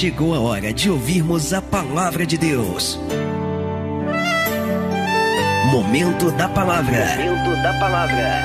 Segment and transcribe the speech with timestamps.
[0.00, 2.98] chegou a hora de ouvirmos a palavra de Deus.
[5.70, 7.04] Momento da palavra.
[7.18, 8.40] Momento da palavra.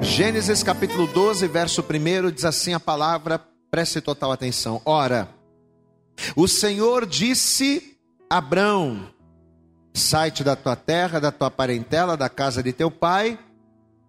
[0.00, 3.38] Gênesis capítulo 12, verso 1 diz assim a palavra,
[3.70, 4.80] preste total atenção.
[4.82, 5.28] Ora,
[6.34, 7.98] o Senhor disse
[8.30, 9.10] a Abrão:
[9.92, 13.38] Sai-te da tua terra, da tua parentela, da casa de teu pai,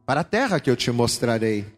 [0.05, 1.76] para a terra que eu te mostrarei.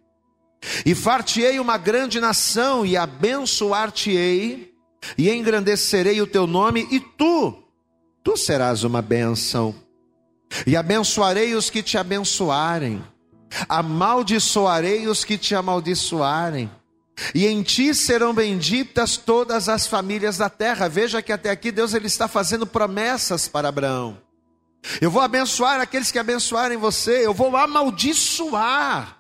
[0.86, 4.74] E far-te-ei uma grande nação, e abençoar-te-ei,
[5.18, 7.64] e engrandecerei o teu nome, e tu,
[8.24, 9.74] tu serás uma bênção.
[10.66, 13.02] E abençoarei os que te abençoarem,
[13.68, 16.70] amaldiçoarei os que te amaldiçoarem,
[17.36, 20.88] e em ti serão benditas todas as famílias da terra.
[20.88, 24.18] Veja que até aqui Deus ele está fazendo promessas para Abraão.
[25.02, 29.19] Eu vou abençoar aqueles que abençoarem você, eu vou amaldiçoar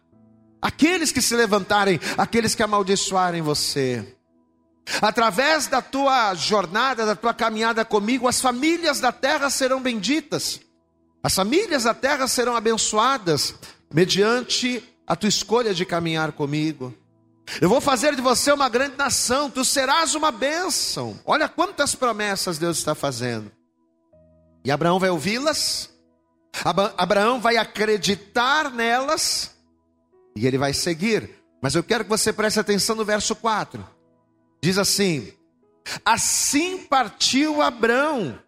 [0.61, 4.15] aqueles que se levantarem, aqueles que amaldiçoarem você.
[5.01, 10.59] Através da tua jornada, da tua caminhada comigo, as famílias da terra serão benditas.
[11.21, 13.55] As famílias da terra serão abençoadas
[13.93, 16.93] mediante a tua escolha de caminhar comigo.
[17.59, 21.19] Eu vou fazer de você uma grande nação, tu serás uma bênção.
[21.25, 23.51] Olha quantas promessas Deus está fazendo.
[24.63, 25.89] E Abraão vai ouvi-las,
[26.97, 29.51] Abraão vai acreditar nelas,
[30.39, 31.29] e ele vai seguir.
[31.61, 33.85] Mas eu quero que você preste atenção no verso 4.
[34.63, 35.33] Diz assim:
[36.05, 38.39] Assim partiu Abraão,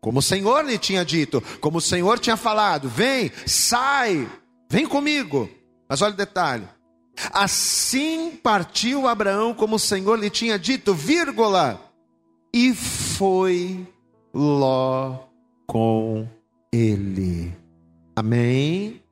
[0.00, 4.28] como o Senhor lhe tinha dito, como o Senhor tinha falado: Vem, sai,
[4.70, 5.48] vem comigo.
[5.88, 6.68] Mas olha o detalhe:
[7.32, 11.80] Assim partiu Abraão, como o Senhor lhe tinha dito, vírgula,
[12.52, 13.86] e foi
[14.34, 15.20] Ló
[15.66, 16.28] com
[16.70, 17.56] ele.
[18.14, 19.02] Amém?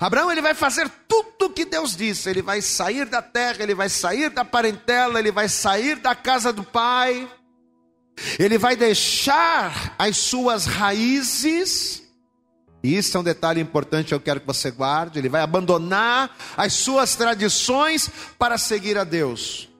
[0.00, 2.28] Abraão ele vai fazer tudo o que Deus disse.
[2.28, 6.52] Ele vai sair da terra, ele vai sair da parentela, ele vai sair da casa
[6.52, 7.28] do pai.
[8.38, 12.04] Ele vai deixar as suas raízes
[12.84, 15.18] e isso é um detalhe importante, eu quero que você guarde.
[15.18, 19.70] Ele vai abandonar as suas tradições para seguir a Deus.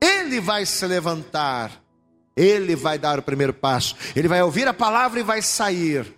[0.00, 1.70] Ele vai se levantar,
[2.36, 6.12] ele vai dar o primeiro passo, ele vai ouvir a palavra e vai sair.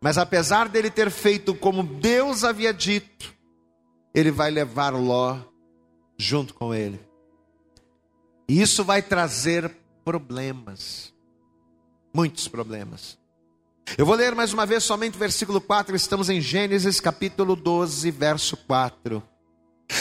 [0.00, 3.34] Mas apesar dele ter feito como Deus havia dito,
[4.14, 5.38] ele vai levar Ló
[6.16, 7.00] junto com ele.
[8.48, 11.12] E isso vai trazer problemas,
[12.14, 13.18] muitos problemas.
[13.96, 18.10] Eu vou ler mais uma vez somente o versículo 4, estamos em Gênesis capítulo 12,
[18.10, 19.22] verso 4.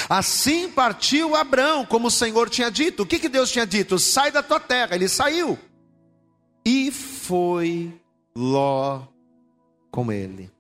[0.10, 3.04] Assim partiu Abraão, como o Senhor tinha dito.
[3.04, 3.98] O que, que Deus tinha dito?
[3.98, 4.96] Sai da tua terra.
[4.96, 5.58] Ele saiu.
[6.66, 7.94] E foi
[8.36, 9.08] Ló
[9.92, 10.52] com ele.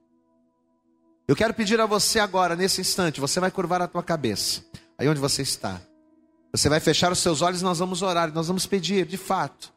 [1.27, 4.63] Eu quero pedir a você agora, nesse instante, você vai curvar a tua cabeça,
[4.97, 5.81] aí onde você está.
[6.53, 9.73] Você vai fechar os seus olhos, nós vamos orar, nós vamos pedir, de fato,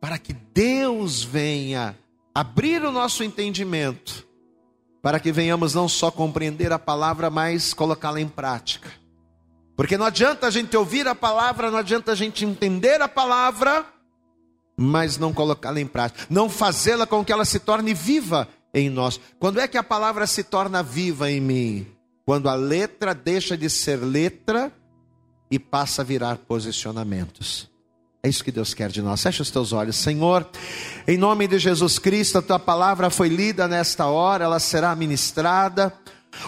[0.00, 1.96] para que Deus venha
[2.34, 4.26] abrir o nosso entendimento,
[5.00, 8.90] para que venhamos não só compreender a palavra, mas colocá-la em prática.
[9.76, 13.86] Porque não adianta a gente ouvir a palavra, não adianta a gente entender a palavra,
[14.76, 19.20] mas não colocá-la em prática, não fazê-la com que ela se torne viva em nós.
[19.38, 21.86] Quando é que a palavra se torna viva em mim?
[22.24, 24.72] Quando a letra deixa de ser letra
[25.50, 27.70] e passa a virar posicionamentos.
[28.22, 29.20] É isso que Deus quer de nós.
[29.20, 29.96] Fecha os teus olhos.
[29.96, 30.48] Senhor,
[31.08, 35.92] em nome de Jesus Cristo, a tua palavra foi lida nesta hora, ela será ministrada.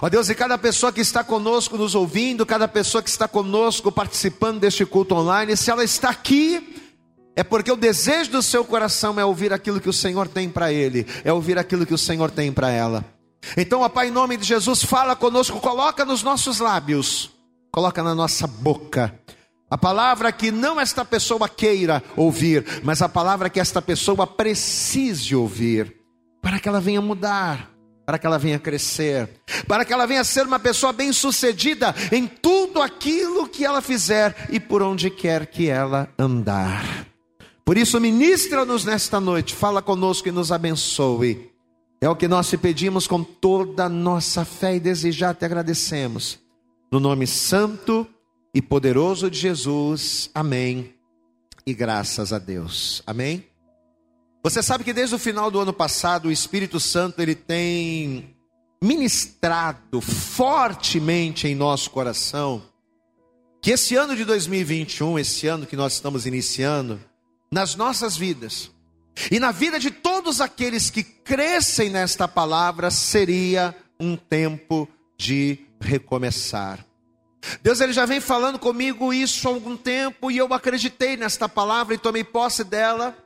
[0.01, 3.91] Ó Deus, e cada pessoa que está conosco nos ouvindo, cada pessoa que está conosco
[3.93, 6.84] participando deste culto online, se ela está aqui,
[7.37, 10.73] é porque o desejo do seu coração é ouvir aquilo que o Senhor tem para
[10.73, 13.05] ele, é ouvir aquilo que o Senhor tem para ela.
[13.57, 17.31] Então, ó Pai, em nome de Jesus, fala conosco, coloca nos nossos lábios,
[17.71, 19.19] coloca na nossa boca
[19.71, 25.35] a palavra que não esta pessoa queira ouvir, mas a palavra que esta pessoa precise
[25.35, 25.97] ouvir,
[26.41, 27.71] para que ela venha mudar,
[28.07, 29.29] para que ela venha crescer,
[29.67, 34.61] para que ela venha ser uma pessoa bem-sucedida em tudo aquilo que ela fizer e
[34.61, 37.14] por onde quer que ela andar.
[37.65, 41.51] Por isso, ministra-nos nesta noite, fala conosco e nos abençoe.
[42.01, 46.39] É o que nós te pedimos com toda a nossa fé e desejar te agradecemos.
[46.93, 48.07] No nome santo
[48.53, 50.31] e poderoso de Jesus.
[50.35, 50.95] Amém.
[51.67, 53.03] E graças a Deus.
[53.07, 53.47] Amém.
[54.43, 58.37] Você sabe que desde o final do ano passado o Espírito Santo ele tem
[58.83, 62.63] ministrado fortemente em nosso coração
[63.63, 67.01] que esse ano de 2021, esse ano que nós estamos iniciando,
[67.55, 68.69] nas nossas vidas
[69.31, 76.85] e na vida de todos aqueles que crescem nesta palavra, seria um tempo de recomeçar.
[77.63, 81.95] Deus ele já vem falando comigo isso há algum tempo e eu acreditei nesta palavra
[81.95, 83.17] e tomei posse dela.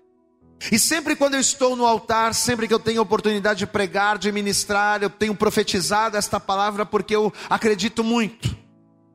[0.71, 4.31] E sempre quando eu estou no altar, sempre que eu tenho oportunidade de pregar, de
[4.31, 8.55] ministrar, eu tenho profetizado esta palavra porque eu acredito muito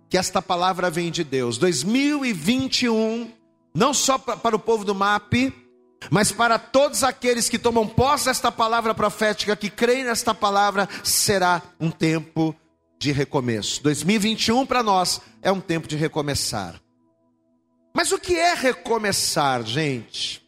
[0.09, 1.59] que esta palavra vem de Deus.
[1.59, 3.42] 2021,
[3.73, 5.53] não só para o povo do MAP,
[6.09, 11.61] mas para todos aqueles que tomam posse desta palavra profética, que creem nesta palavra, será
[11.79, 12.55] um tempo
[12.99, 13.81] de recomeço.
[13.83, 16.79] 2021 para nós é um tempo de recomeçar.
[17.93, 20.43] Mas o que é recomeçar, gente?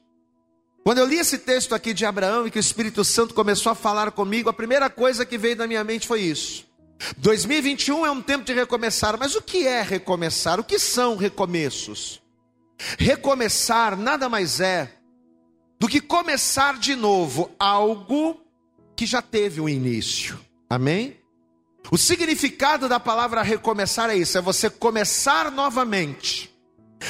[0.84, 3.76] Quando eu li esse texto aqui de Abraão e que o Espírito Santo começou a
[3.76, 6.66] falar comigo, a primeira coisa que veio na minha mente foi isso.
[7.18, 10.60] 2021 é um tempo de recomeçar, mas o que é recomeçar?
[10.60, 12.22] O que são recomeços?
[12.98, 14.92] Recomeçar nada mais é
[15.80, 18.40] do que começar de novo algo
[18.96, 20.40] que já teve um início.
[20.70, 21.18] Amém?
[21.92, 26.54] O significado da palavra recomeçar é isso: é você começar novamente,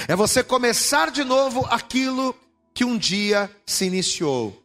[0.07, 2.35] é você começar de novo aquilo
[2.73, 4.61] que um dia se iniciou.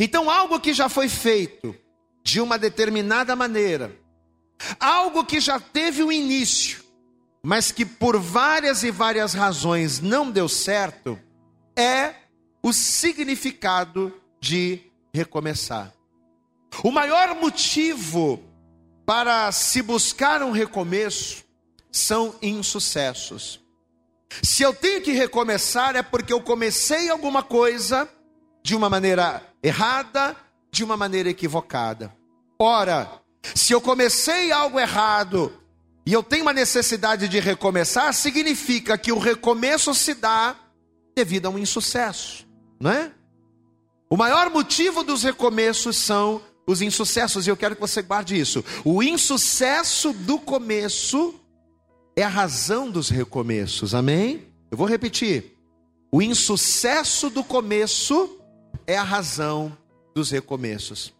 [0.00, 1.74] Então, algo que já foi feito
[2.24, 3.96] de uma determinada maneira,
[4.80, 6.82] algo que já teve um início,
[7.46, 11.16] mas que por várias e várias razões não deu certo,
[11.76, 12.12] é
[12.60, 14.80] o significado de
[15.14, 15.92] recomeçar.
[16.82, 18.42] O maior motivo
[19.06, 21.44] para se buscar um recomeço
[21.92, 23.64] são insucessos.
[24.42, 28.08] Se eu tenho que recomeçar é porque eu comecei alguma coisa
[28.60, 30.34] de uma maneira errada,
[30.72, 32.12] de uma maneira equivocada.
[32.58, 33.08] Ora,
[33.54, 35.62] se eu comecei algo errado
[36.06, 40.54] e eu tenho uma necessidade de recomeçar, significa que o recomeço se dá
[41.16, 42.46] devido a um insucesso,
[42.80, 43.10] não é?
[44.08, 48.64] O maior motivo dos recomeços são os insucessos, e eu quero que você guarde isso.
[48.84, 51.34] O insucesso do começo
[52.14, 54.46] é a razão dos recomeços, amém?
[54.70, 55.56] Eu vou repetir.
[56.12, 58.38] O insucesso do começo
[58.86, 59.76] é a razão
[60.14, 61.15] dos recomeços.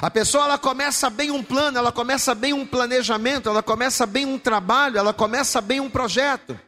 [0.00, 4.26] A pessoa ela começa bem um plano, ela começa bem um planejamento, ela começa bem
[4.26, 6.58] um trabalho, ela começa bem um projeto.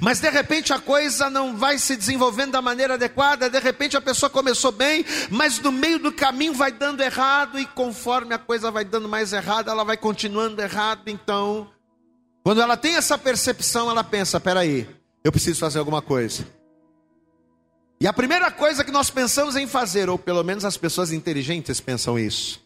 [0.00, 4.00] Mas de repente a coisa não vai se desenvolvendo da maneira adequada, de repente a
[4.00, 8.70] pessoa começou bem, mas no meio do caminho vai dando errado, e conforme a coisa
[8.70, 11.08] vai dando mais errado, ela vai continuando errado.
[11.08, 11.70] Então,
[12.42, 14.86] quando ela tem essa percepção, ela pensa: peraí,
[15.24, 16.46] eu preciso fazer alguma coisa.
[18.00, 21.80] E a primeira coisa que nós pensamos em fazer, ou pelo menos as pessoas inteligentes
[21.80, 22.64] pensam isso.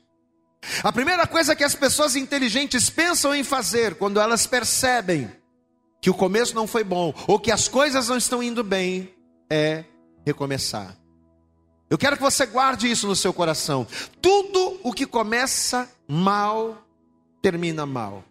[0.82, 5.31] A primeira coisa que as pessoas inteligentes pensam em fazer quando elas percebem
[6.00, 9.12] que o começo não foi bom, ou que as coisas não estão indo bem,
[9.50, 9.84] é
[10.25, 10.96] recomeçar.
[11.90, 13.87] Eu quero que você guarde isso no seu coração.
[14.20, 16.78] Tudo o que começa mal,
[17.42, 18.22] termina mal.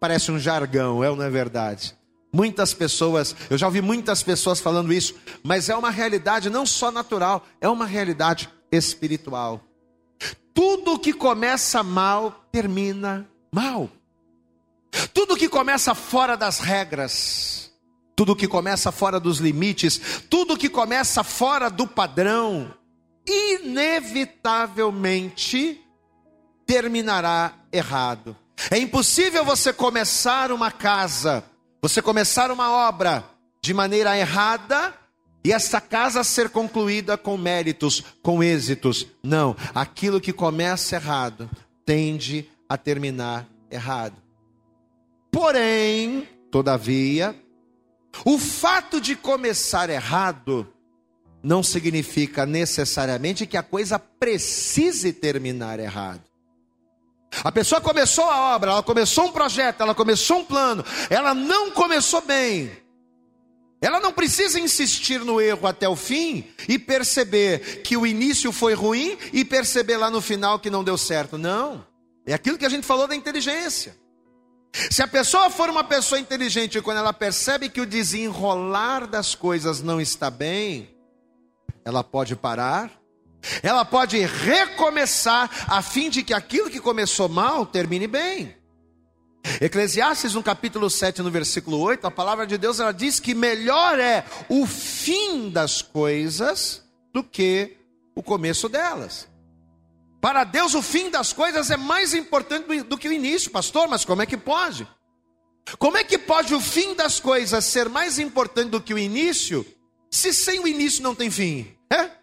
[0.00, 1.94] Parece um jargão, é ou não é verdade?
[2.34, 6.90] Muitas pessoas, eu já ouvi muitas pessoas falando isso, mas é uma realidade não só
[6.90, 9.60] natural, é uma realidade espiritual.
[10.54, 13.90] Tudo que começa mal, termina mal.
[15.12, 17.70] Tudo que começa fora das regras,
[18.16, 20.00] tudo que começa fora dos limites,
[20.30, 22.72] tudo que começa fora do padrão,
[23.26, 25.80] inevitavelmente
[26.66, 28.36] terminará errado.
[28.70, 31.42] É impossível você começar uma casa,
[31.82, 33.24] você começar uma obra
[33.60, 34.94] de maneira errada
[35.44, 39.08] e essa casa ser concluída com méritos, com êxitos.
[39.20, 41.50] Não, aquilo que começa errado
[41.84, 44.14] tende a terminar errado.
[45.32, 47.34] Porém, todavia,
[48.24, 50.72] o fato de começar errado
[51.42, 56.22] não significa necessariamente que a coisa precise terminar errado.
[57.44, 61.70] A pessoa começou a obra, ela começou um projeto, ela começou um plano, ela não
[61.70, 62.70] começou bem.
[63.80, 68.74] Ela não precisa insistir no erro até o fim e perceber que o início foi
[68.74, 71.36] ruim e perceber lá no final que não deu certo.
[71.36, 71.84] Não.
[72.24, 73.96] É aquilo que a gente falou da inteligência.
[74.72, 79.82] Se a pessoa for uma pessoa inteligente, quando ela percebe que o desenrolar das coisas
[79.82, 80.88] não está bem,
[81.84, 82.90] ela pode parar,
[83.62, 88.56] ela pode recomeçar, a fim de que aquilo que começou mal termine bem.
[89.60, 93.98] Eclesiastes, no capítulo 7, no versículo 8, a palavra de Deus ela diz que melhor
[93.98, 96.82] é o fim das coisas
[97.12, 97.76] do que
[98.14, 99.28] o começo delas.
[100.20, 103.88] Para Deus, o fim das coisas é mais importante do que o início, pastor.
[103.88, 104.86] Mas como é que pode?
[105.78, 109.66] Como é que pode o fim das coisas ser mais importante do que o início,
[110.10, 111.74] se sem o início não tem fim?
[111.92, 112.21] É?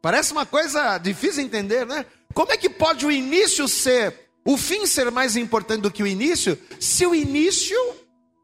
[0.00, 2.06] Parece uma coisa difícil de entender, né?
[2.32, 6.06] Como é que pode o início ser, o fim ser mais importante do que o
[6.06, 7.76] início, se o início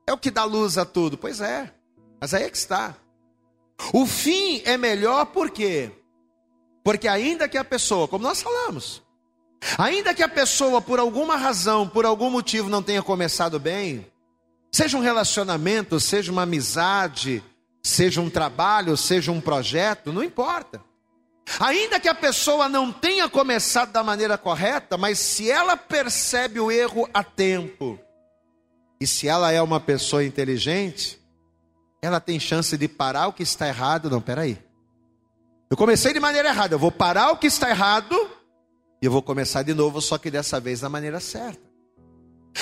[0.06, 1.16] é o que dá luz a tudo.
[1.16, 1.73] Pois é,
[2.20, 2.94] mas aí é que está.
[3.92, 5.90] O fim é melhor por quê?
[6.82, 9.02] Porque ainda que a pessoa, como nós falamos,
[9.78, 14.06] ainda que a pessoa por alguma razão, por algum motivo não tenha começado bem,
[14.70, 17.42] seja um relacionamento, seja uma amizade,
[17.82, 20.80] seja um trabalho, seja um projeto, não importa.
[21.60, 26.70] Ainda que a pessoa não tenha começado da maneira correta, mas se ela percebe o
[26.70, 27.98] erro a tempo,
[29.00, 31.20] e se ela é uma pessoa inteligente,
[32.00, 34.08] ela tem chance de parar o que está errado.
[34.08, 34.58] Não, peraí.
[35.70, 38.14] Eu comecei de maneira errada, eu vou parar o que está errado
[39.02, 41.62] e eu vou começar de novo, só que dessa vez da maneira certa.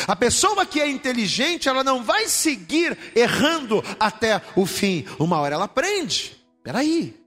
[0.08, 5.04] A pessoa que é inteligente, ela não vai seguir errando até o fim.
[5.18, 6.36] Uma hora ela aprende.
[6.62, 7.21] Peraí,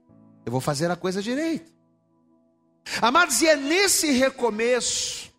[0.46, 1.70] eu vou fazer a coisa direito.
[3.02, 5.34] Amados, e é nesse recomeço,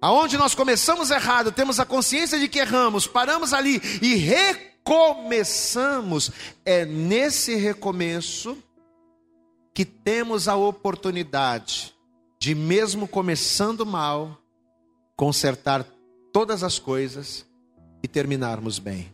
[0.00, 6.30] aonde nós começamos errado, temos a consciência de que erramos, paramos ali e recomeçamos,
[6.64, 8.56] é nesse recomeço
[9.74, 11.92] que temos a oportunidade
[12.38, 14.38] de, mesmo começando mal,
[15.16, 15.84] consertar
[16.32, 17.44] todas as coisas
[18.00, 19.12] e terminarmos bem.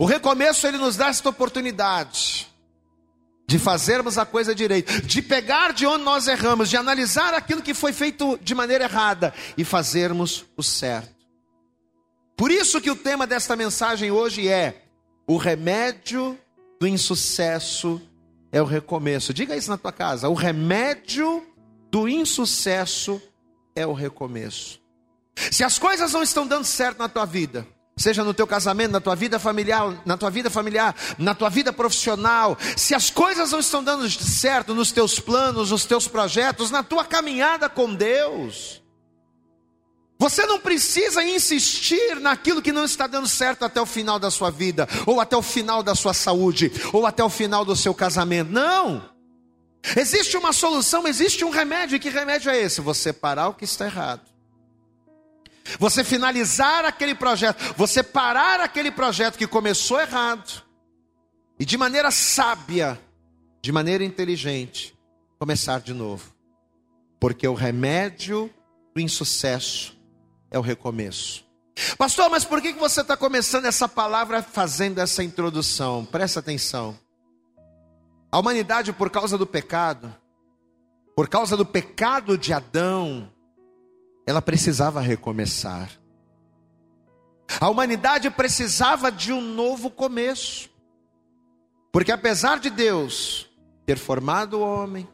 [0.00, 2.52] O recomeço ele nos dá esta oportunidade
[3.46, 7.74] de fazermos a coisa direito, de pegar de onde nós erramos, de analisar aquilo que
[7.74, 11.14] foi feito de maneira errada e fazermos o certo.
[12.36, 14.82] Por isso que o tema desta mensagem hoje é:
[15.26, 16.38] o remédio
[16.80, 18.00] do insucesso
[18.50, 19.32] é o recomeço.
[19.32, 20.28] Diga isso na tua casa.
[20.28, 21.44] O remédio
[21.90, 23.20] do insucesso
[23.74, 24.80] é o recomeço.
[25.50, 29.00] Se as coisas não estão dando certo na tua vida, Seja no teu casamento, na
[29.00, 33.60] tua vida familiar, na tua vida familiar, na tua vida profissional, se as coisas não
[33.60, 38.82] estão dando certo nos teus planos, nos teus projetos, na tua caminhada com Deus,
[40.18, 44.50] você não precisa insistir naquilo que não está dando certo até o final da sua
[44.50, 48.50] vida, ou até o final da sua saúde, ou até o final do seu casamento.
[48.50, 49.08] Não!
[49.96, 52.80] Existe uma solução, existe um remédio, e que remédio é esse?
[52.80, 54.33] Você parar o que está errado
[55.78, 60.62] você finalizar aquele projeto, você parar aquele projeto que começou errado,
[61.58, 63.00] e de maneira sábia,
[63.62, 64.96] de maneira inteligente,
[65.38, 66.34] começar de novo.
[67.20, 68.52] Porque o remédio
[68.94, 69.96] do insucesso
[70.50, 71.44] é o recomeço.
[71.96, 76.04] Pastor, mas por que você está começando essa palavra fazendo essa introdução?
[76.04, 76.98] Presta atenção.
[78.30, 80.14] A humanidade, por causa do pecado,
[81.16, 83.32] por causa do pecado de Adão,
[84.26, 85.90] ela precisava recomeçar.
[87.60, 90.70] A humanidade precisava de um novo começo.
[91.92, 93.48] Porque apesar de Deus
[93.86, 95.08] ter formado o homem,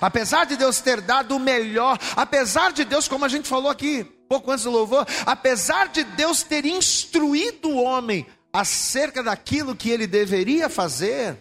[0.00, 4.04] apesar de Deus ter dado o melhor, apesar de Deus, como a gente falou aqui,
[4.28, 10.06] pouco antes do louvor, apesar de Deus ter instruído o homem acerca daquilo que ele
[10.06, 11.38] deveria fazer,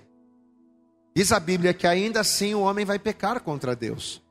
[1.16, 4.22] diz a Bíblia que ainda assim o homem vai pecar contra Deus.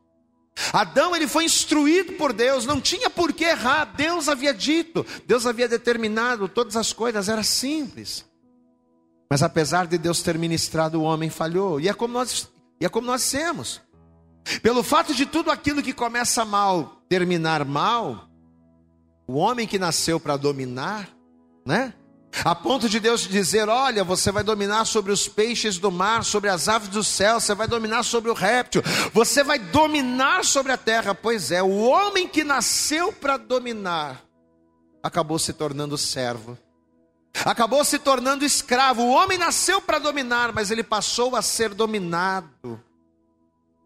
[0.73, 3.85] Adão ele foi instruído por Deus, não tinha por que errar.
[3.85, 8.25] Deus havia dito, Deus havia determinado todas as coisas, era simples.
[9.31, 11.81] Mas apesar de Deus ter ministrado, o homem falhou.
[11.81, 12.51] E é como nós,
[12.81, 13.81] e é como nós temos.
[14.63, 18.29] Pelo fato de tudo aquilo que começa mal terminar mal,
[19.27, 21.09] o homem que nasceu para dominar,
[21.65, 21.95] né?
[22.45, 26.49] A ponto de Deus dizer: Olha, você vai dominar sobre os peixes do mar, sobre
[26.49, 28.83] as aves do céu, você vai dominar sobre o réptil,
[29.13, 31.15] você vai dominar sobre a terra.
[31.15, 34.23] Pois é, o homem que nasceu para dominar
[35.03, 36.57] acabou se tornando servo,
[37.45, 39.03] acabou se tornando escravo.
[39.03, 42.81] O homem nasceu para dominar, mas ele passou a ser dominado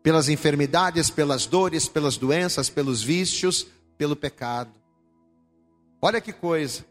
[0.03, 4.71] pelas enfermidades, pelas dores, pelas doenças, pelos vícios, pelo pecado.
[6.01, 6.85] Olha que coisa.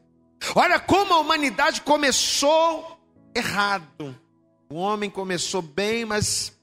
[0.56, 3.00] Olha como a humanidade começou
[3.36, 4.16] errado.
[4.70, 6.58] O homem começou bem, mas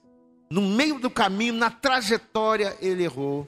[0.49, 3.47] no meio do caminho, na trajetória, ele errou.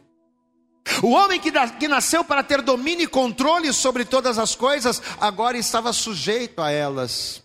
[1.02, 1.52] O homem que,
[1.88, 7.42] nasceu para ter domínio e controle sobre todas as coisas, agora estava sujeito a elas,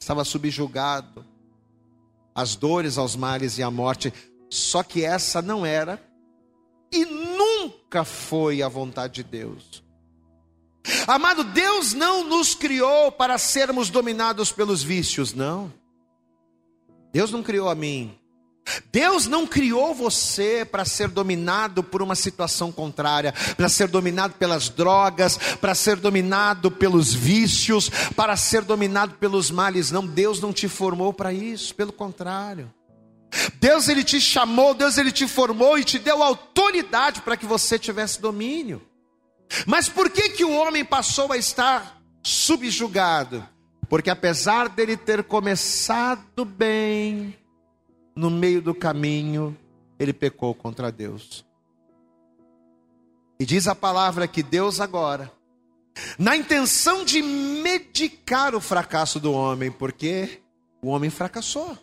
[0.00, 1.24] estava subjugado
[2.34, 4.12] às dores, aos males e à morte.
[4.50, 6.02] Só que essa não era
[6.92, 9.85] e nunca foi a vontade de Deus.
[11.06, 15.72] Amado, Deus não nos criou para sermos dominados pelos vícios, não.
[17.12, 18.16] Deus não criou a mim.
[18.92, 24.68] Deus não criou você para ser dominado por uma situação contrária, para ser dominado pelas
[24.68, 29.90] drogas, para ser dominado pelos vícios, para ser dominado pelos males.
[29.90, 32.72] Não, Deus não te formou para isso, pelo contrário.
[33.60, 37.78] Deus ele te chamou, Deus ele te formou e te deu autoridade para que você
[37.78, 38.82] tivesse domínio.
[39.66, 43.46] Mas por que que o homem passou a estar subjugado,
[43.88, 47.36] porque apesar dele ter começado bem,
[48.16, 49.56] no meio do caminho,
[49.98, 51.44] ele pecou contra Deus.
[53.38, 55.30] E diz a palavra que Deus agora,
[56.18, 60.42] na intenção de medicar o fracasso do homem, porque
[60.82, 61.78] o homem fracassou.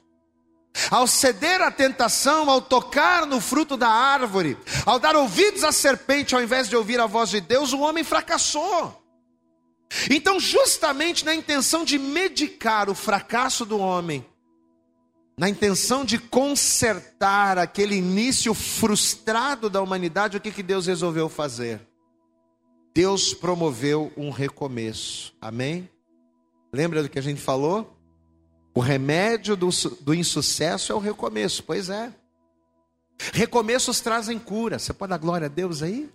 [0.89, 6.35] Ao ceder à tentação, ao tocar no fruto da árvore, ao dar ouvidos à serpente
[6.35, 9.01] ao invés de ouvir a voz de Deus, o homem fracassou.
[10.09, 14.25] Então, justamente na intenção de medicar o fracasso do homem,
[15.37, 21.81] na intenção de consertar aquele início frustrado da humanidade, o que, que Deus resolveu fazer?
[22.93, 25.35] Deus promoveu um recomeço.
[25.41, 25.89] Amém?
[26.71, 27.92] Lembra do que a gente falou?
[28.73, 29.69] O remédio do,
[30.01, 31.63] do insucesso é o recomeço.
[31.63, 32.11] Pois é.
[33.31, 34.79] Recomeços trazem cura.
[34.79, 36.09] Você pode dar glória a Deus aí?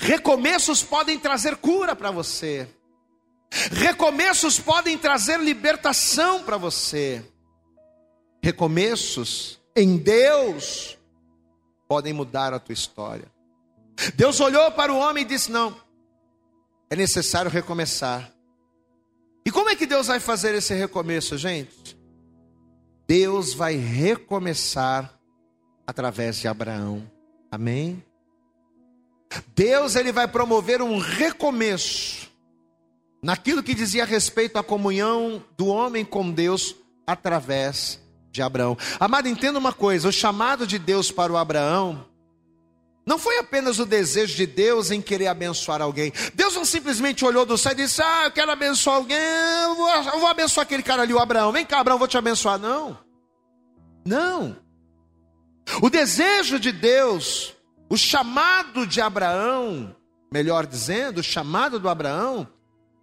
[0.00, 2.68] Recomeços podem trazer cura para você.
[3.70, 7.24] Recomeços podem trazer libertação para você
[8.44, 10.98] recomeços em Deus
[11.88, 13.24] podem mudar a tua história.
[14.14, 15.74] Deus olhou para o homem e disse: Não,
[16.90, 18.30] é necessário recomeçar.
[19.46, 21.96] E como é que Deus vai fazer esse recomeço, gente?
[23.06, 25.12] Deus vai recomeçar
[25.86, 27.08] através de Abraão.
[27.50, 28.02] Amém?
[29.54, 32.30] Deus ele vai promover um recomeço
[33.22, 36.74] naquilo que dizia respeito à comunhão do homem com Deus
[37.06, 38.76] através de Abraão.
[38.98, 42.06] Amado, entenda uma coisa: o chamado de Deus para o Abraão
[43.06, 46.12] não foi apenas o desejo de Deus em querer abençoar alguém.
[46.34, 49.18] Deus não simplesmente olhou do céu e disse: Ah, eu quero abençoar alguém,
[49.64, 51.52] eu vou, eu vou abençoar aquele cara ali, o Abraão.
[51.52, 52.58] Vem cá, Abraão, vou te abençoar.
[52.58, 52.98] Não.
[54.04, 54.56] Não.
[55.82, 57.54] O desejo de Deus,
[57.90, 59.94] o chamado de Abraão,
[60.32, 62.48] melhor dizendo, o chamado do Abraão,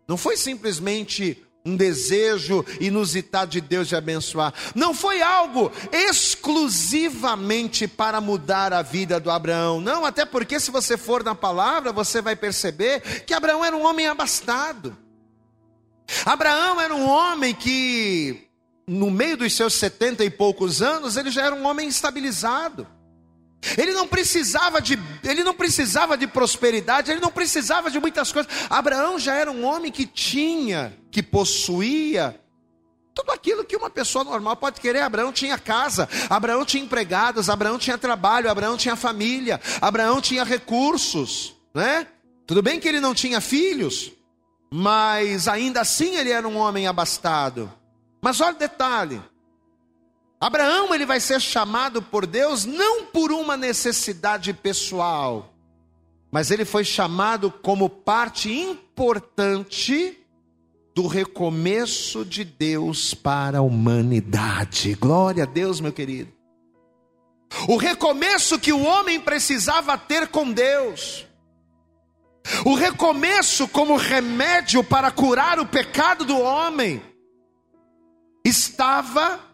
[0.08, 4.54] não foi simplesmente um desejo inusitado de Deus de abençoar.
[4.74, 9.80] Não foi algo exclusivamente para mudar a vida do Abraão.
[9.80, 13.86] Não, até porque se você for na palavra, você vai perceber que Abraão era um
[13.86, 14.98] homem abastado.
[16.26, 18.48] Abraão era um homem que,
[18.88, 22.88] no meio dos seus setenta e poucos anos, ele já era um homem estabilizado.
[23.78, 28.52] Ele não precisava de, ele não precisava de prosperidade, ele não precisava de muitas coisas.
[28.70, 32.40] Abraão já era um homem que tinha, que possuía
[33.14, 35.02] tudo aquilo que uma pessoa normal pode querer.
[35.02, 41.56] Abraão tinha casa, Abraão tinha empregados, Abraão tinha trabalho, Abraão tinha família, Abraão tinha recursos,
[41.74, 42.08] né?
[42.48, 44.12] Tudo bem que ele não tinha filhos,
[44.72, 47.72] mas ainda assim ele era um homem abastado.
[48.22, 49.22] Mas olha o detalhe:
[50.42, 55.54] Abraão ele vai ser chamado por Deus não por uma necessidade pessoal,
[56.32, 60.18] mas ele foi chamado como parte importante
[60.96, 64.96] do recomeço de Deus para a humanidade.
[64.96, 66.34] Glória a Deus, meu querido.
[67.68, 71.28] O recomeço que o homem precisava ter com Deus.
[72.66, 77.00] O recomeço como remédio para curar o pecado do homem
[78.44, 79.51] estava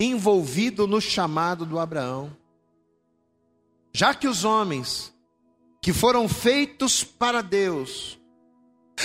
[0.00, 2.34] envolvido no chamado do Abraão.
[3.92, 5.12] Já que os homens
[5.82, 8.18] que foram feitos para Deus,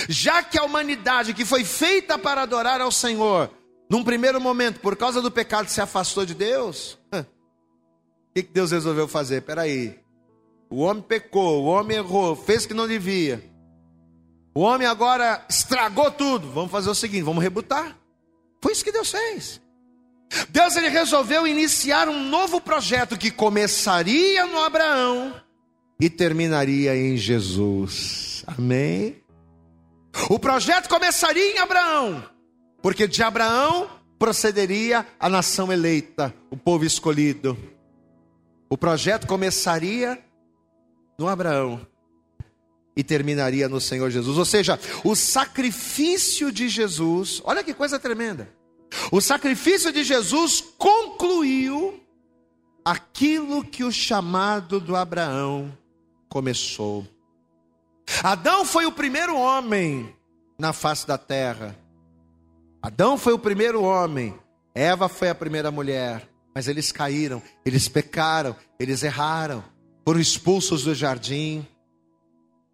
[0.08, 3.50] já que a humanidade que foi feita para adorar ao Senhor,
[3.90, 7.24] num primeiro momento, por causa do pecado, se afastou de Deus, o
[8.34, 9.42] que Deus resolveu fazer?
[9.42, 9.98] Peraí,
[10.70, 13.42] o homem pecou, o homem errou, fez o que não devia.
[14.54, 16.50] O homem agora estragou tudo.
[16.50, 17.96] Vamos fazer o seguinte: vamos rebutar.
[18.62, 19.60] Foi isso que Deus fez.
[20.48, 25.34] Deus ele resolveu iniciar um novo projeto que começaria no Abraão
[26.00, 28.44] e terminaria em Jesus.
[28.46, 29.22] Amém?
[30.28, 32.24] O projeto começaria em Abraão,
[32.82, 37.56] porque de Abraão procederia a nação eleita, o povo escolhido.
[38.68, 40.18] O projeto começaria
[41.18, 41.86] no Abraão
[42.96, 44.38] e terminaria no Senhor Jesus.
[44.38, 48.48] Ou seja, o sacrifício de Jesus, olha que coisa tremenda.
[49.10, 52.00] O sacrifício de Jesus concluiu
[52.84, 55.76] aquilo que o chamado do Abraão
[56.28, 57.06] começou.
[58.22, 60.14] Adão foi o primeiro homem
[60.58, 61.76] na face da terra.
[62.80, 64.38] Adão foi o primeiro homem.
[64.74, 66.28] Eva foi a primeira mulher.
[66.54, 69.62] Mas eles caíram, eles pecaram, eles erraram,
[70.04, 71.66] foram expulsos do jardim.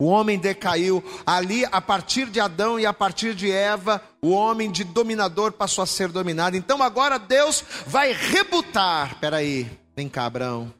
[0.03, 1.01] O homem decaiu.
[1.25, 5.85] Ali, a partir de Adão e a partir de Eva, o homem de dominador passou
[5.85, 6.57] a ser dominado.
[6.57, 9.21] Então agora Deus vai rebutar.
[9.21, 10.75] Peraí, vem cá, Abraão.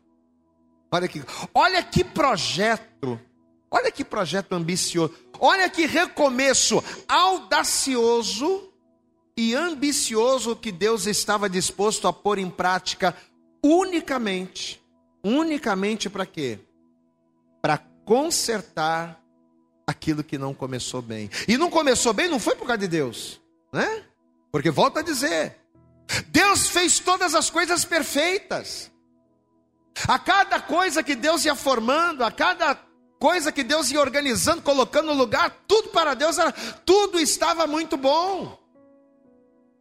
[0.91, 1.23] Olha aqui.
[1.55, 3.17] Olha que projeto
[3.71, 5.15] Olha que projeto ambicioso.
[5.39, 8.71] Olha que recomeço audacioso
[9.37, 13.17] e ambicioso que Deus estava disposto a pôr em prática
[13.65, 14.83] unicamente,
[15.25, 16.59] unicamente para quê?
[18.05, 19.23] Consertar
[19.87, 21.31] aquilo que não começou bem.
[21.47, 23.41] E não começou bem não foi por causa de Deus,
[23.73, 24.05] né?
[24.51, 25.57] Porque volta a dizer,
[26.29, 28.91] Deus fez todas as coisas perfeitas.
[30.09, 32.75] A cada coisa que Deus ia formando, a cada
[33.19, 37.97] coisa que Deus ia organizando, colocando no lugar, tudo para Deus era, tudo estava muito
[37.97, 38.59] bom.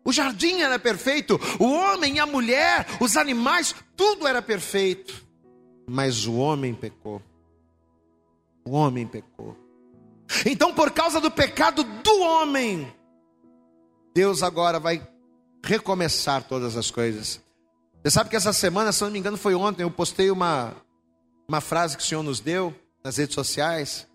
[0.03, 5.25] O jardim era perfeito, o homem a mulher, os animais, tudo era perfeito.
[5.87, 7.21] Mas o homem pecou.
[8.65, 9.57] O homem pecou.
[10.45, 12.91] Então, por causa do pecado do homem,
[14.13, 15.05] Deus agora vai
[15.63, 17.41] recomeçar todas as coisas.
[18.01, 20.73] Você sabe que essa semana, se não me engano, foi ontem, eu postei uma,
[21.47, 24.07] uma frase que o Senhor nos deu nas redes sociais,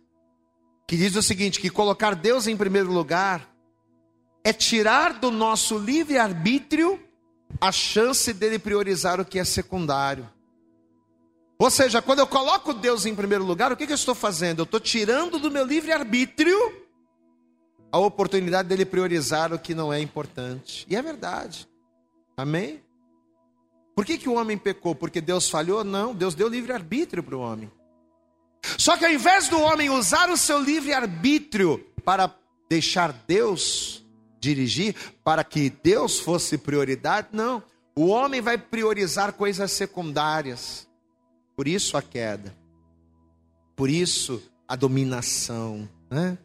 [0.86, 3.48] que diz o seguinte: que colocar Deus em primeiro lugar
[4.42, 7.00] é tirar do nosso livre-arbítrio
[7.60, 10.28] a chance dele priorizar o que é secundário.
[11.58, 14.60] Ou seja, quando eu coloco Deus em primeiro lugar, o que, que eu estou fazendo?
[14.60, 16.86] Eu estou tirando do meu livre-arbítrio
[17.90, 20.86] a oportunidade dele priorizar o que não é importante.
[20.88, 21.66] E é verdade.
[22.36, 22.82] Amém?
[23.94, 24.94] Por que, que o homem pecou?
[24.94, 25.82] Porque Deus falhou?
[25.82, 27.70] Não, Deus deu livre-arbítrio para o homem.
[28.76, 32.34] Só que ao invés do homem usar o seu livre-arbítrio para
[32.68, 34.04] deixar Deus
[34.38, 37.62] dirigir, para que Deus fosse prioridade, não.
[37.94, 40.85] O homem vai priorizar coisas secundárias.
[41.56, 42.54] Por isso a queda.
[43.74, 45.88] Por isso a dominação.
[46.10, 46.36] Né?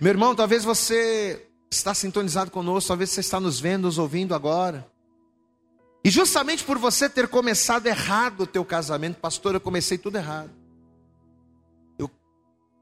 [0.00, 4.86] Meu irmão, talvez você está sintonizado conosco, talvez você está nos vendo, nos ouvindo agora.
[6.04, 10.52] E justamente por você ter começado errado o teu casamento, pastor, eu comecei tudo errado.
[11.98, 12.08] Eu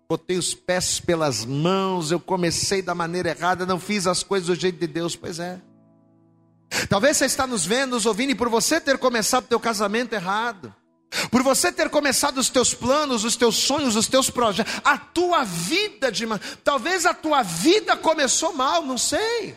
[0.06, 4.54] botei os pés pelas mãos, eu comecei da maneira errada, não fiz as coisas do
[4.54, 5.58] jeito de Deus, pois é.
[6.88, 10.12] Talvez você está nos vendo, nos ouvindo, e por você ter começado o teu casamento
[10.12, 10.74] errado,
[11.30, 15.44] por você ter começado os teus planos, os teus sonhos, os teus projetos, a tua
[15.44, 16.26] vida de
[16.62, 19.56] talvez a tua vida começou mal, não sei.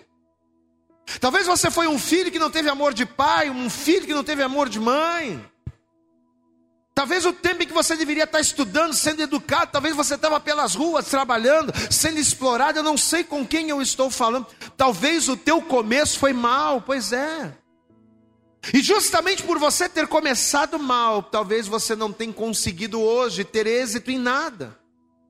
[1.19, 4.23] Talvez você foi um filho que não teve amor de pai, um filho que não
[4.23, 5.43] teve amor de mãe.
[6.93, 10.73] Talvez o tempo em que você deveria estar estudando, sendo educado, talvez você estava pelas
[10.73, 14.47] ruas trabalhando, sendo explorado, eu não sei com quem eu estou falando.
[14.75, 17.53] Talvez o teu começo foi mal, pois é.
[18.73, 24.11] E justamente por você ter começado mal, talvez você não tenha conseguido hoje ter êxito
[24.11, 24.77] em nada.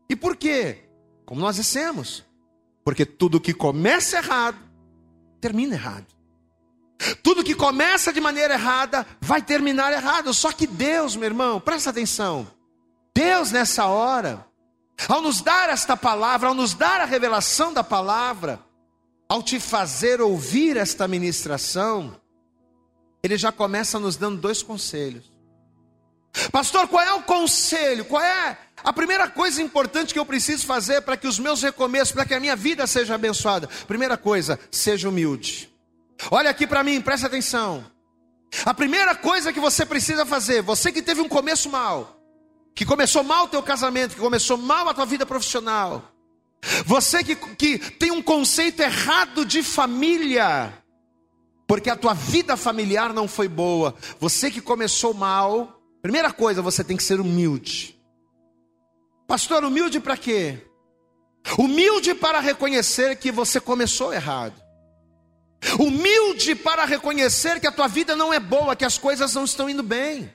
[0.09, 0.85] E por quê?
[1.25, 2.23] Como nós dissemos,
[2.83, 4.57] porque tudo que começa errado,
[5.41, 6.07] termina errado.
[7.21, 10.33] Tudo que começa de maneira errada, vai terminar errado.
[10.33, 12.47] Só que Deus, meu irmão, presta atenção.
[13.13, 14.45] Deus nessa hora,
[15.07, 18.59] ao nos dar esta palavra, ao nos dar a revelação da palavra,
[19.29, 22.15] ao te fazer ouvir esta ministração,
[23.23, 25.25] ele já começa nos dando dois conselhos.
[26.51, 28.05] Pastor, qual é o conselho?
[28.05, 32.11] Qual é a primeira coisa importante que eu preciso fazer para que os meus recomeços,
[32.11, 33.67] para que a minha vida seja abençoada?
[33.87, 35.73] Primeira coisa, seja humilde.
[36.29, 37.85] Olha aqui para mim, presta atenção.
[38.65, 42.19] A primeira coisa que você precisa fazer, você que teve um começo mal,
[42.73, 46.11] que começou mal o teu casamento, que começou mal a tua vida profissional,
[46.85, 50.73] você que, que tem um conceito errado de família,
[51.67, 53.93] porque a tua vida familiar não foi boa.
[54.19, 57.99] Você que começou mal, primeira coisa, você tem que ser humilde.
[59.27, 60.57] Pastor, humilde para quê?
[61.57, 64.55] Humilde para reconhecer que você começou errado.
[65.77, 69.69] Humilde para reconhecer que a tua vida não é boa, que as coisas não estão
[69.69, 70.33] indo bem.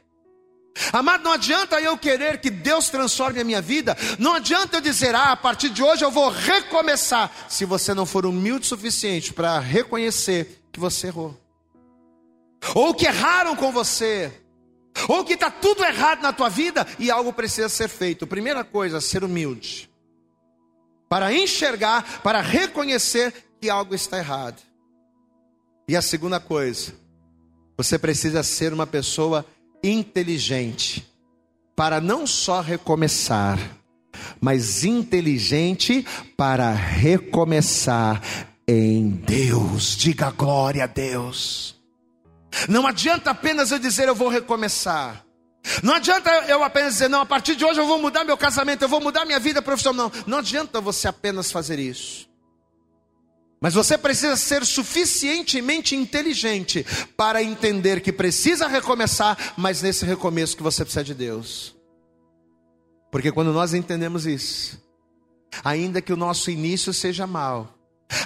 [0.92, 5.14] Amado, não adianta eu querer que Deus transforme a minha vida, não adianta eu dizer,
[5.14, 9.34] ah, a partir de hoje eu vou recomeçar, se você não for humilde o suficiente
[9.34, 11.38] para reconhecer que você errou,
[12.74, 14.32] ou que erraram com você,
[15.08, 18.26] ou que está tudo errado na tua vida e algo precisa ser feito.
[18.26, 19.90] Primeira coisa, ser humilde,
[21.08, 24.60] para enxergar, para reconhecer que algo está errado.
[25.86, 26.94] E a segunda coisa,
[27.76, 29.44] você precisa ser uma pessoa
[29.82, 31.06] inteligente,
[31.74, 33.58] para não só recomeçar,
[34.40, 36.06] mas inteligente
[36.36, 38.22] para recomeçar
[38.66, 39.96] em Deus.
[39.96, 41.80] Diga glória a Deus.
[42.68, 45.24] Não adianta apenas eu dizer eu vou recomeçar.
[45.82, 48.82] Não adianta eu apenas dizer, não, a partir de hoje eu vou mudar meu casamento,
[48.82, 50.10] eu vou mudar minha vida profissional.
[50.10, 52.28] Não, não adianta você apenas fazer isso.
[53.60, 56.84] Mas você precisa ser suficientemente inteligente
[57.16, 61.72] para entender que precisa recomeçar, mas nesse recomeço que você precisa de Deus.
[63.08, 64.82] Porque quando nós entendemos isso,
[65.62, 67.72] ainda que o nosso início seja mau,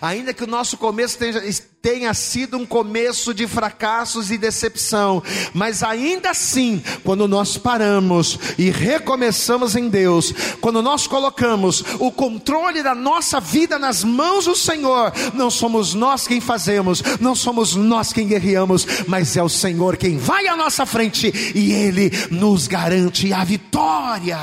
[0.00, 1.42] Ainda que o nosso começo tenha,
[1.82, 5.22] tenha, sido um começo de fracassos e decepção,
[5.52, 12.82] mas ainda assim, quando nós paramos e recomeçamos em Deus, quando nós colocamos o controle
[12.82, 18.12] da nossa vida nas mãos do Senhor, não somos nós quem fazemos, não somos nós
[18.12, 23.32] quem guerreamos, mas é o Senhor quem vai à nossa frente e Ele nos garante
[23.32, 24.38] a vitória.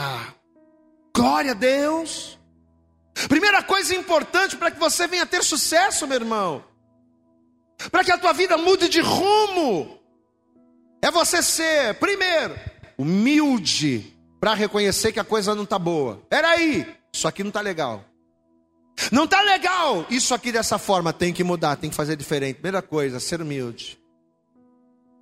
[1.15, 2.32] Glória a Deus.
[3.27, 6.63] Primeira coisa importante para que você venha ter sucesso, meu irmão,
[7.91, 9.99] para que a tua vida mude de rumo,
[11.01, 12.57] é você ser, primeiro,
[12.97, 16.21] humilde para reconhecer que a coisa não está boa.
[16.29, 18.03] Peraí, isso aqui não está legal.
[19.11, 22.55] Não está legal isso aqui dessa forma, tem que mudar, tem que fazer diferente.
[22.55, 23.99] Primeira coisa, ser humilde.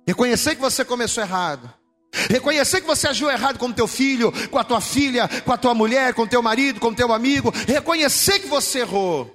[0.06, 1.72] Reconhecer que você começou errado.
[2.12, 5.74] Reconhecer que você agiu errado com teu filho, com a tua filha, com a tua
[5.74, 7.50] mulher, com teu marido, com teu amigo.
[7.66, 9.34] Reconhecer que você errou.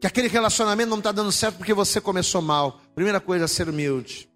[0.00, 2.80] Que aquele relacionamento não está dando certo porque você começou mal.
[2.94, 4.28] Primeira coisa, ser humilde.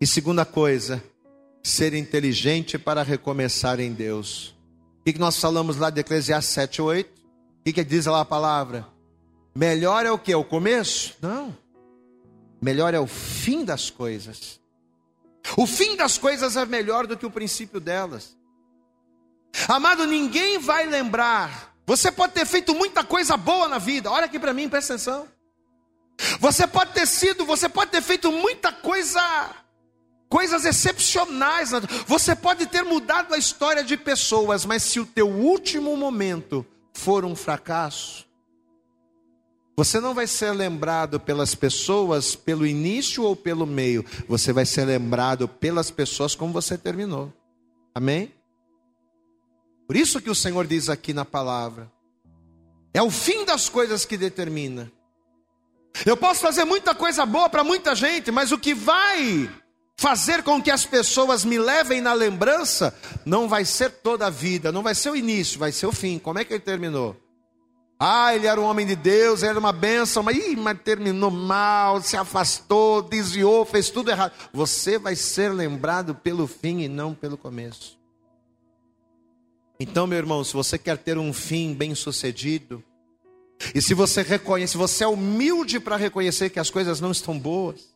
[0.00, 1.02] E segunda coisa,
[1.62, 4.56] ser inteligente para recomeçar em Deus.
[5.00, 7.10] O que nós falamos lá de Eclesiastes 7, 8?
[7.60, 8.86] O que, diz lá a palavra?
[9.54, 10.34] Melhor é o que?
[10.34, 11.14] O começo?
[11.20, 11.56] Não.
[12.60, 14.61] Melhor é o fim das coisas.
[15.56, 18.36] O fim das coisas é melhor do que o princípio delas.
[19.68, 21.74] Amado, ninguém vai lembrar.
[21.86, 24.10] Você pode ter feito muita coisa boa na vida.
[24.10, 25.28] Olha aqui para mim, presta atenção.
[26.38, 29.20] Você pode ter sido, você pode ter feito muita coisa,
[30.28, 31.70] coisas excepcionais.
[32.06, 37.24] Você pode ter mudado a história de pessoas, mas se o teu último momento for
[37.24, 38.26] um fracasso,
[39.76, 44.04] você não vai ser lembrado pelas pessoas pelo início ou pelo meio.
[44.28, 47.32] Você vai ser lembrado pelas pessoas como você terminou.
[47.94, 48.32] Amém?
[49.86, 51.90] Por isso que o Senhor diz aqui na palavra:
[52.92, 54.92] é o fim das coisas que determina.
[56.06, 59.50] Eu posso fazer muita coisa boa para muita gente, mas o que vai
[59.96, 64.72] fazer com que as pessoas me levem na lembrança não vai ser toda a vida,
[64.72, 66.18] não vai ser o início, vai ser o fim.
[66.18, 67.16] Como é que ele terminou?
[68.04, 72.02] Ah, ele era um homem de Deus, era uma bênção, mas, ih, mas terminou mal,
[72.02, 74.32] se afastou, desviou, fez tudo errado.
[74.52, 77.96] Você vai ser lembrado pelo fim e não pelo começo.
[79.78, 82.82] Então, meu irmão, se você quer ter um fim bem sucedido,
[83.72, 87.38] e se você reconhece, se você é humilde para reconhecer que as coisas não estão
[87.38, 87.94] boas,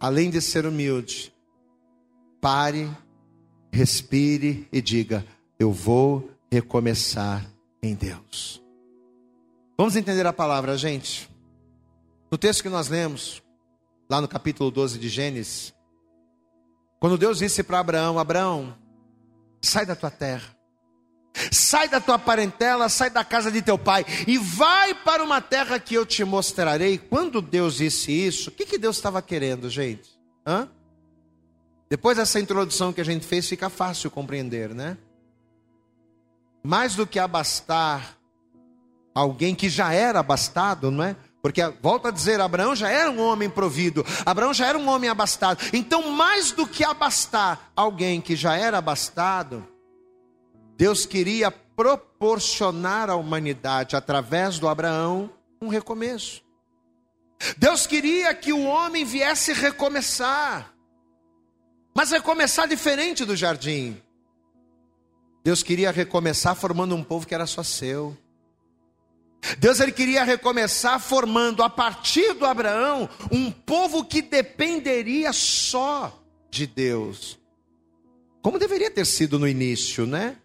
[0.00, 1.34] além de ser humilde,
[2.40, 2.90] pare,
[3.70, 5.22] respire e diga:
[5.58, 7.51] Eu vou recomeçar
[7.82, 8.62] em Deus.
[9.76, 11.28] Vamos entender a palavra, gente?
[12.30, 13.42] No texto que nós lemos,
[14.08, 15.74] lá no capítulo 12 de Gênesis,
[17.00, 18.76] quando Deus disse para Abraão: Abraão,
[19.60, 20.56] sai da tua terra,
[21.50, 25.80] sai da tua parentela, sai da casa de teu pai e vai para uma terra
[25.80, 26.96] que eu te mostrarei.
[26.96, 30.08] Quando Deus disse isso, o que, que Deus estava querendo, gente?
[30.46, 30.68] Hã?
[31.90, 34.96] Depois dessa introdução que a gente fez, fica fácil compreender, né?
[36.62, 38.16] Mais do que abastar
[39.14, 41.16] alguém que já era abastado, não é?
[41.42, 45.10] Porque, volta a dizer, Abraão já era um homem provido, Abraão já era um homem
[45.10, 45.60] abastado.
[45.72, 49.66] Então, mais do que abastar alguém que já era abastado,
[50.76, 56.42] Deus queria proporcionar à humanidade, através do Abraão, um recomeço.
[57.56, 60.72] Deus queria que o homem viesse recomeçar,
[61.92, 64.00] mas recomeçar diferente do jardim.
[65.44, 68.16] Deus queria recomeçar formando um povo que era só seu.
[69.58, 76.66] Deus ele queria recomeçar formando a partir do Abraão um povo que dependeria só de
[76.66, 77.40] Deus.
[78.40, 80.36] Como deveria ter sido no início, né?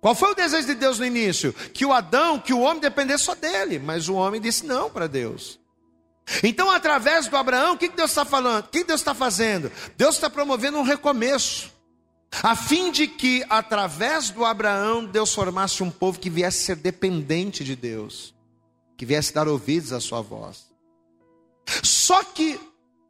[0.00, 1.52] Qual foi o desejo de Deus no início?
[1.52, 5.06] Que o Adão, que o homem dependesse só dele, mas o homem disse não para
[5.06, 5.58] Deus.
[6.42, 8.64] Então, através do Abraão, o que Deus está falando?
[8.64, 9.72] O que Deus está fazendo?
[9.96, 11.72] Deus está promovendo um recomeço
[12.30, 17.64] a fim de que, através do Abraão, Deus formasse um povo que viesse ser dependente
[17.64, 18.34] de Deus,
[18.96, 20.66] que viesse dar ouvidos à sua voz.
[21.82, 22.60] Só que,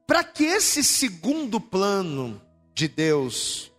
[0.06, 2.40] para que esse segundo plano
[2.74, 3.70] de Deus,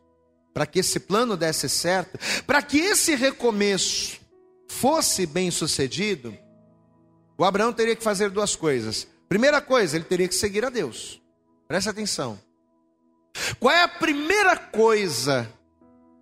[0.54, 4.20] para que esse plano desse certo, para que esse recomeço
[4.68, 6.38] fosse bem sucedido,
[7.38, 9.08] o Abraão teria que fazer duas coisas.
[9.28, 11.22] Primeira coisa, ele teria que seguir a Deus.
[11.68, 12.40] Presta atenção.
[13.60, 15.52] Qual é a primeira coisa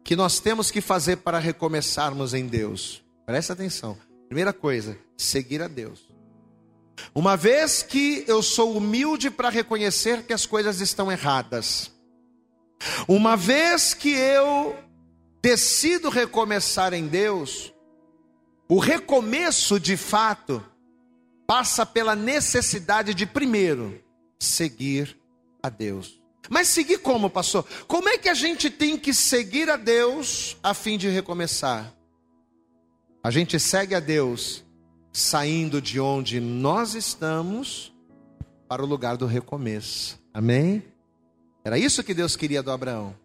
[0.03, 3.03] que nós temos que fazer para recomeçarmos em Deus?
[3.25, 3.97] Presta atenção.
[4.27, 6.07] Primeira coisa, seguir a Deus.
[7.13, 11.91] Uma vez que eu sou humilde para reconhecer que as coisas estão erradas,
[13.07, 14.75] uma vez que eu
[15.41, 17.73] decido recomeçar em Deus,
[18.67, 20.63] o recomeço de fato
[21.47, 24.03] passa pela necessidade de, primeiro,
[24.39, 25.17] seguir
[25.63, 26.16] a Deus.
[26.49, 27.65] Mas seguir como, pastor?
[27.87, 31.93] Como é que a gente tem que seguir a Deus a fim de recomeçar?
[33.23, 34.63] A gente segue a Deus
[35.11, 37.93] saindo de onde nós estamos
[38.67, 40.19] para o lugar do recomeço.
[40.33, 40.83] Amém?
[41.65, 43.15] Era isso que Deus queria do Abraão.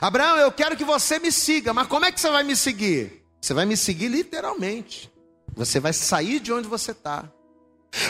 [0.00, 3.24] Abraão, eu quero que você me siga, mas como é que você vai me seguir?
[3.40, 5.12] Você vai me seguir literalmente.
[5.54, 7.30] Você vai sair de onde você está.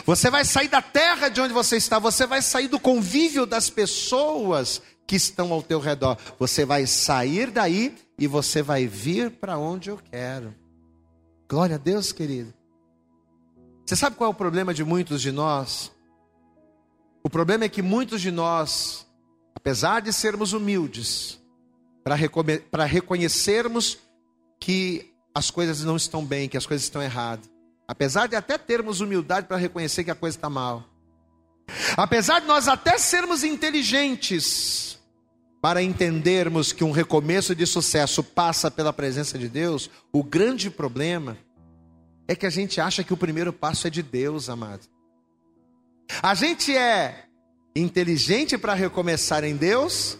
[0.06, 1.98] Você vai sair da terra de onde você está.
[1.98, 6.16] Você vai sair do convívio das pessoas que estão ao teu redor.
[6.38, 10.54] Você vai sair daí e você vai vir para onde eu quero.
[11.48, 12.52] Glória a Deus, querido.
[13.84, 15.92] Você sabe qual é o problema de muitos de nós?
[17.22, 19.06] O problema é que muitos de nós,
[19.54, 21.38] apesar de sermos humildes,
[22.02, 23.98] para reconhecermos
[24.58, 27.48] que as coisas não estão bem, que as coisas estão erradas,
[27.86, 30.84] apesar de até termos humildade para reconhecer que a coisa está mal,
[31.96, 34.98] apesar de nós até sermos inteligentes
[35.60, 41.38] para entendermos que um recomeço de sucesso passa pela presença de Deus, o grande problema
[42.28, 44.86] é que a gente acha que o primeiro passo é de Deus, amado.
[46.22, 47.24] A gente é
[47.74, 50.18] inteligente para recomeçar em Deus,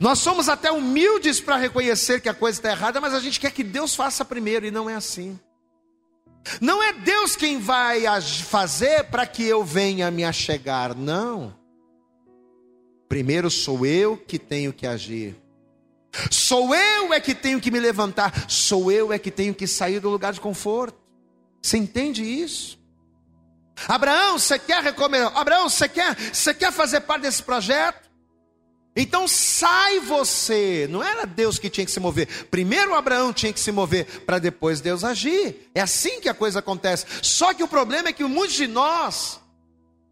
[0.00, 3.50] nós somos até humildes para reconhecer que a coisa está errada, mas a gente quer
[3.50, 5.38] que Deus faça primeiro, e não é assim.
[6.60, 11.54] Não é Deus quem vai fazer para que eu venha me achegar, não.
[13.08, 15.36] Primeiro sou eu que tenho que agir.
[16.30, 18.48] Sou eu é que tenho que me levantar.
[18.48, 20.98] Sou eu é que tenho que sair do lugar de conforto.
[21.60, 22.78] Você entende isso?
[23.88, 25.36] Abraão, você quer recomendar?
[25.36, 28.03] Abraão, você quer, você quer fazer parte desse projeto?
[28.96, 30.86] Então sai você.
[30.90, 32.46] Não era Deus que tinha que se mover.
[32.46, 35.70] Primeiro Abraão tinha que se mover para depois Deus agir.
[35.74, 37.06] É assim que a coisa acontece.
[37.22, 39.40] Só que o problema é que muitos de nós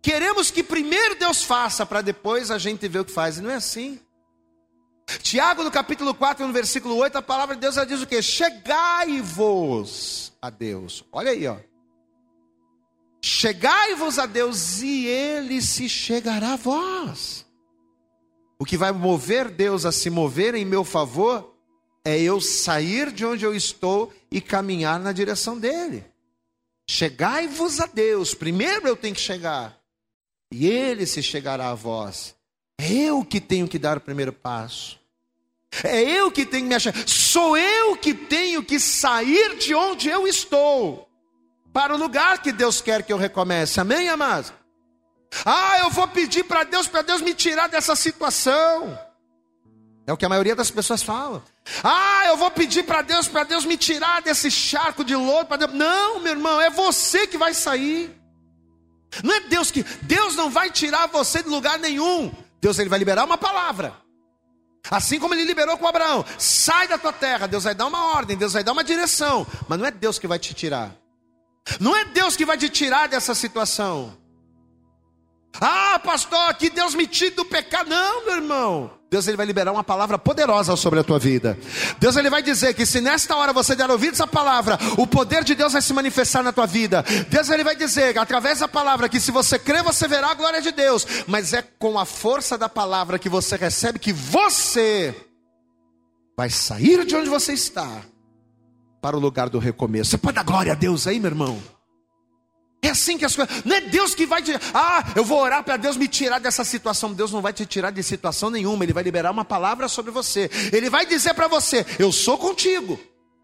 [0.03, 3.39] Queremos que primeiro Deus faça, para depois a gente ver o que faz.
[3.39, 4.01] E não é assim.
[5.23, 8.21] Tiago, no capítulo 4, no versículo 8, a palavra de Deus já diz o que?
[8.21, 9.53] Chegai-vos
[10.43, 11.05] a Deus.
[11.13, 11.57] Olha aí, ó.
[13.25, 17.42] Chegai-vos a Deus e ele se chegará a vós.
[18.63, 21.53] O que vai mover Deus a se mover em meu favor
[22.05, 26.05] é eu sair de onde eu estou e caminhar na direção dele.
[26.89, 28.35] Chegai-vos a Deus.
[28.35, 29.77] Primeiro eu tenho que chegar
[30.49, 32.37] e ele se chegará a vós.
[32.79, 34.97] É eu que tenho que dar o primeiro passo.
[35.83, 36.95] É eu que tenho que me achar.
[37.05, 41.09] Sou eu que tenho que sair de onde eu estou
[41.73, 43.81] para o lugar que Deus quer que eu recomece.
[43.81, 44.53] Amém, amados?
[45.45, 48.99] Ah, eu vou pedir para Deus, para Deus me tirar dessa situação.
[50.07, 51.43] É o que a maioria das pessoas fala.
[51.83, 55.57] Ah, eu vou pedir para Deus, para Deus me tirar desse charco de lodo.
[55.57, 55.73] Deus...
[55.73, 58.11] Não, meu irmão, é você que vai sair.
[59.23, 62.33] Não é Deus que Deus não vai tirar você de lugar nenhum.
[62.61, 63.95] Deus ele vai liberar uma palavra.
[64.91, 68.37] Assim como ele liberou com Abraão, sai da tua terra, Deus vai dar uma ordem,
[68.37, 70.91] Deus vai dar uma direção, mas não é Deus que vai te tirar.
[71.79, 74.17] Não é Deus que vai te tirar dessa situação.
[75.61, 77.89] Ah, pastor, que Deus me tire do pecado.
[77.89, 78.91] Não, meu irmão.
[79.13, 81.59] Deus ele vai liberar uma palavra poderosa sobre a tua vida.
[82.01, 85.45] Deus ele vai dizer que se nesta hora você der ouvido essa palavra, o poder
[85.45, 87.05] de Deus vai se manifestar na tua vida.
[87.29, 90.63] Deus ele vai dizer através da palavra que se você crer você verá a glória
[90.63, 95.15] de Deus, mas é com a força da palavra que você recebe que você
[96.35, 98.01] vai sair de onde você está
[99.03, 100.13] para o lugar do recomeço.
[100.13, 101.61] Você pode dar glória a Deus aí, meu irmão?
[102.85, 103.65] É assim que as coisas.
[103.65, 104.53] Não é Deus que vai te.
[104.75, 107.15] Ah, eu vou orar para Deus me tirar dessa situação.
[107.15, 108.85] Deus não vai te tirar de situação nenhuma.
[108.85, 110.51] Ele vai liberar uma palavra sobre você.
[110.73, 112.99] Ele vai dizer para você: Eu sou contigo.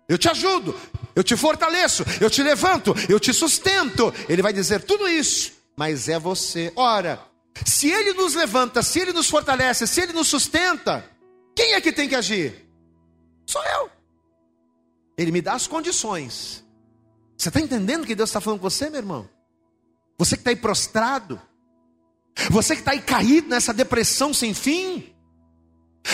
[0.09, 0.75] Eu te ajudo.
[1.15, 2.05] Eu te fortaleço.
[2.21, 2.93] Eu te levanto.
[3.09, 4.13] Eu te sustento.
[4.29, 5.53] Ele vai dizer tudo isso.
[5.77, 6.73] Mas é você.
[6.75, 7.21] Ora,
[7.65, 11.09] se Ele nos levanta, se Ele nos fortalece, se Ele nos sustenta,
[11.55, 12.67] quem é que tem que agir?
[13.47, 13.89] Sou eu.
[15.17, 16.65] Ele me dá as condições.
[17.37, 19.29] Você está entendendo que Deus está falando com você, meu irmão?
[20.19, 21.41] Você que está aí prostrado,
[22.51, 25.15] você que está aí caído nessa depressão sem fim,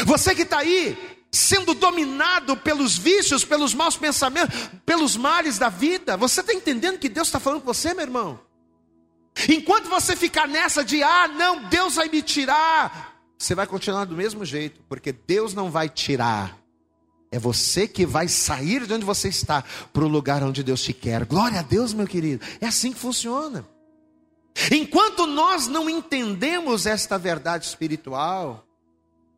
[0.07, 0.96] você que está aí
[1.32, 7.09] sendo dominado pelos vícios, pelos maus pensamentos, pelos males da vida, você está entendendo que
[7.09, 8.40] Deus está falando com você, meu irmão?
[9.48, 14.14] Enquanto você ficar nessa de, ah, não, Deus vai me tirar, você vai continuar do
[14.14, 16.64] mesmo jeito, porque Deus não vai tirar
[17.34, 20.92] é você que vai sair de onde você está para o lugar onde Deus te
[20.92, 21.24] quer.
[21.24, 22.46] Glória a Deus, meu querido.
[22.61, 23.66] É assim que funciona.
[24.70, 28.64] Enquanto nós não entendemos esta verdade espiritual,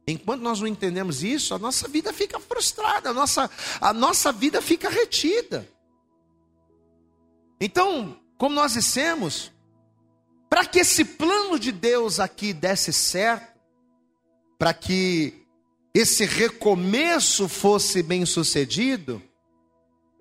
[0.09, 3.51] Enquanto nós não entendemos isso, a nossa vida fica frustrada, a nossa,
[3.81, 5.69] a nossa vida fica retida.
[7.61, 9.51] Então, como nós dissemos,
[10.49, 13.59] para que esse plano de Deus aqui desse certo,
[14.57, 15.45] para que
[15.93, 19.21] esse recomeço fosse bem sucedido,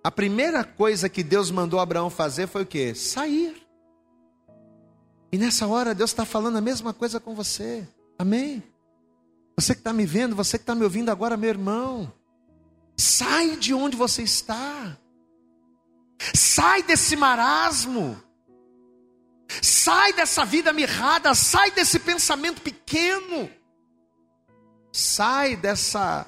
[0.03, 2.95] a primeira coisa que Deus mandou Abraão fazer foi o que?
[2.95, 3.64] Sair.
[5.35, 7.85] E nessa hora Deus está falando a mesma coisa com você.
[8.17, 8.63] Amém?
[9.57, 12.09] Você que está me vendo, você que está me ouvindo agora, meu irmão,
[12.95, 14.97] sai de onde você está,
[16.33, 18.17] sai desse marasmo,
[19.61, 23.49] sai dessa vida mirrada, sai desse pensamento pequeno,
[24.89, 26.25] sai dessa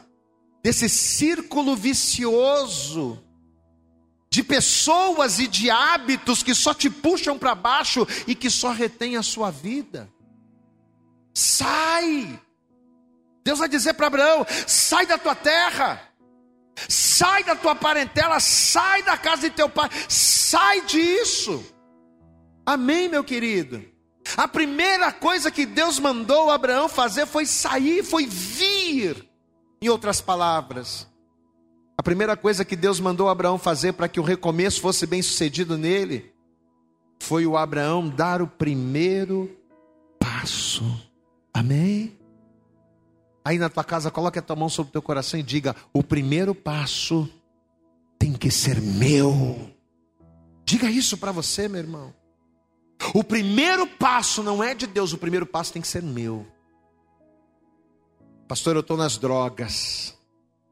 [0.61, 3.23] desse círculo vicioso
[4.29, 9.15] de pessoas e de hábitos que só te puxam para baixo e que só retém
[9.15, 10.09] a sua vida.
[11.33, 12.39] Sai!
[13.43, 16.01] Deus vai dizer para Abraão: sai da tua terra,
[16.89, 21.63] sai da tua parentela, sai da casa de teu pai, sai disso.
[22.65, 23.81] Amém, meu querido?
[24.35, 29.25] A primeira coisa que Deus mandou Abraão fazer foi sair, foi vir.
[29.81, 31.07] Em outras palavras,
[31.97, 35.77] a primeira coisa que Deus mandou Abraão fazer para que o recomeço fosse bem sucedido
[35.77, 36.31] nele
[37.19, 39.49] foi o Abraão dar o primeiro
[40.19, 40.83] passo.
[41.51, 42.15] Amém?
[43.43, 46.03] Aí na tua casa, coloque a tua mão sobre o teu coração e diga: o
[46.03, 47.27] primeiro passo
[48.19, 49.71] tem que ser meu.
[50.63, 52.13] Diga isso para você, meu irmão.
[53.13, 56.45] O primeiro passo não é de Deus, o primeiro passo tem que ser meu.
[58.47, 60.16] Pastor, eu estou nas drogas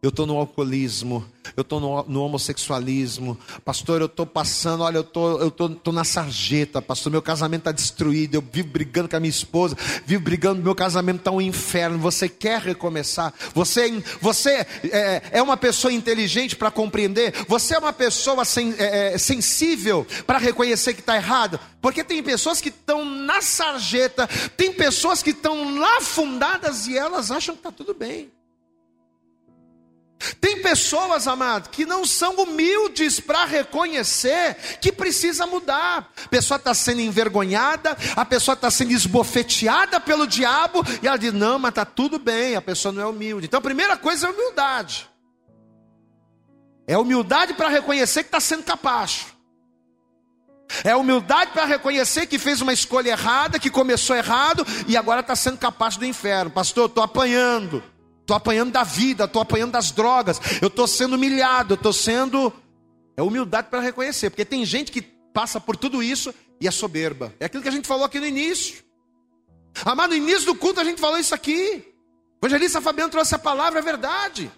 [0.06, 1.26] eu estou no alcoolismo,
[1.58, 5.91] eu estou no, no, homossexualismo, pastor, eu estou passando, olha, eu tô, eu tô, tô
[5.91, 9.76] na sarjeta, pastor, meu casamento está destruído, eu vivo brigando com a minha esposa,
[10.06, 11.97] vivo brigando, meu casamento está um inferno.
[11.97, 13.34] Você quer recomeçar?
[13.56, 17.34] Você, você é, é uma pessoa inteligente para compreender?
[17.47, 21.60] Você é uma pessoa sen, é, é sensível para reconhecer que está errado?
[21.82, 27.32] Porque tem pessoas que estão na sarjeta, tem pessoas que estão lá fundadas e elas
[27.32, 28.35] acham que está tudo bem.
[30.39, 36.11] Tem pessoas, amado, que não são humildes para reconhecer que precisa mudar.
[36.24, 41.34] A pessoa está sendo envergonhada, a pessoa está sendo esbofeteada pelo diabo, e ela diz:
[41.34, 43.47] Não, mas está tudo bem, a pessoa não é humilde.
[43.47, 45.09] Então a primeira coisa é humildade.
[46.88, 49.28] É humildade para reconhecer que está sendo capaz.
[50.84, 55.36] É humildade para reconhecer que fez uma escolha errada, que começou errado e agora está
[55.36, 56.49] sendo capaz do inferno.
[56.49, 57.84] Pastor, estou apanhando.
[58.26, 62.52] Estou apanhando da vida, estou apanhando das drogas, eu estou sendo humilhado, eu estou sendo.
[63.16, 67.32] É humildade para reconhecer, porque tem gente que passa por tudo isso e é soberba.
[67.40, 68.84] É aquilo que a gente falou aqui no início.
[69.86, 71.86] Amado, no início do culto a gente falou isso aqui.
[72.42, 74.52] O evangelista Fabiano trouxe a palavra, é verdade.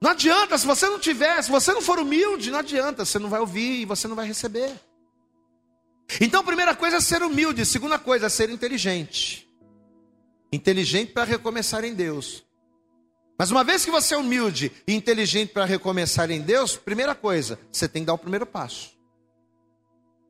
[0.00, 3.28] Não adianta, se você não tiver, se você não for humilde, não adianta, você não
[3.28, 4.72] vai ouvir e você não vai receber.
[6.20, 9.47] Então, primeira coisa é ser humilde, segunda coisa é ser inteligente
[10.52, 12.44] inteligente para recomeçar em Deus.
[13.38, 17.58] Mas uma vez que você é humilde e inteligente para recomeçar em Deus, primeira coisa,
[17.70, 18.98] você tem que dar o primeiro passo.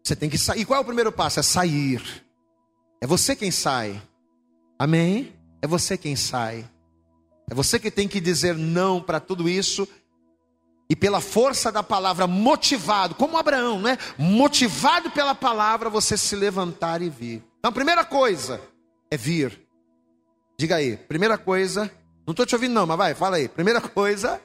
[0.05, 0.61] Você tem que sair.
[0.61, 1.41] E qual é o primeiro passo?
[1.41, 2.03] É sair.
[3.01, 4.01] É você quem sai.
[4.79, 5.33] Amém?
[5.63, 6.69] É você quem sai.
[7.51, 9.89] É você que tem que dizer não para tudo isso
[10.91, 13.99] e pela força da palavra, motivado, como Abraão, né?
[14.17, 17.45] Motivado pela palavra, você se levantar e vir.
[17.59, 18.61] Então, a primeira coisa
[19.11, 19.68] é vir.
[20.59, 21.91] Diga aí, primeira coisa,
[22.27, 23.49] não estou te ouvindo não, mas vai, fala aí.
[23.49, 24.43] Primeira coisa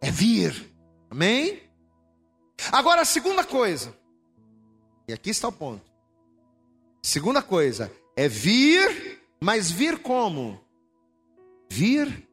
[0.00, 0.70] é vir.
[1.10, 1.62] Amém?
[2.70, 3.96] Agora a segunda coisa,
[5.08, 5.84] e aqui está o ponto.
[7.02, 10.60] Segunda coisa é vir, mas vir como?
[11.70, 12.28] Vir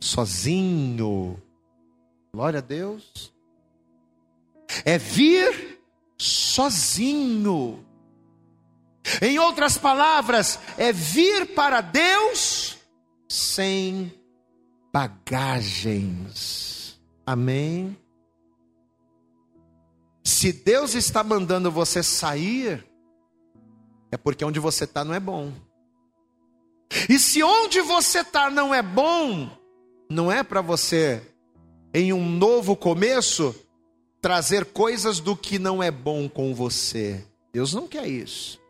[0.00, 1.40] sozinho.
[2.34, 3.32] Glória a Deus.
[4.84, 5.80] É vir
[6.18, 7.84] sozinho.
[9.20, 12.71] Em outras palavras, é vir para Deus
[13.32, 14.12] sem
[14.92, 17.00] bagagens.
[17.24, 17.96] Amém?
[20.22, 22.86] Se Deus está mandando você sair,
[24.10, 25.50] é porque onde você está não é bom.
[27.08, 29.48] E se onde você está não é bom,
[30.10, 31.22] não é para você,
[31.94, 33.54] em um novo começo,
[34.20, 37.26] trazer coisas do que não é bom com você.
[37.50, 38.60] Deus não quer isso.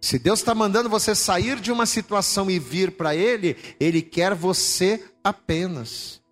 [0.00, 4.34] Se Deus está mandando você sair de uma situação e vir para Ele, Ele quer
[4.34, 6.22] você apenas.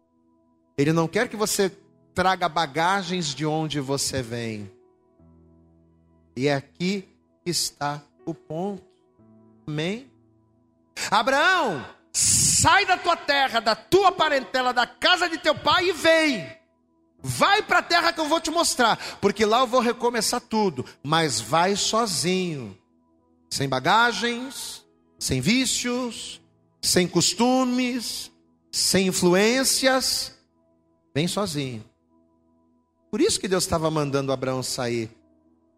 [0.79, 1.71] Ele não quer que você
[2.15, 4.71] traga bagagens de onde você vem.
[6.37, 7.09] E é aqui
[7.45, 8.85] que está o ponto.
[9.67, 10.11] Amém?
[11.11, 16.57] Abraão, sai da tua terra, da tua parentela, da casa de teu pai e vem.
[17.23, 20.85] Vai para a terra que eu vou te mostrar, porque lá eu vou recomeçar tudo,
[21.03, 22.77] mas vai sozinho,
[23.51, 24.85] sem bagagens,
[25.19, 26.41] sem vícios,
[26.81, 28.31] sem costumes,
[28.71, 30.35] sem influências,
[31.15, 31.85] vem sozinho.
[33.11, 35.11] Por isso que Deus estava mandando Abraão sair.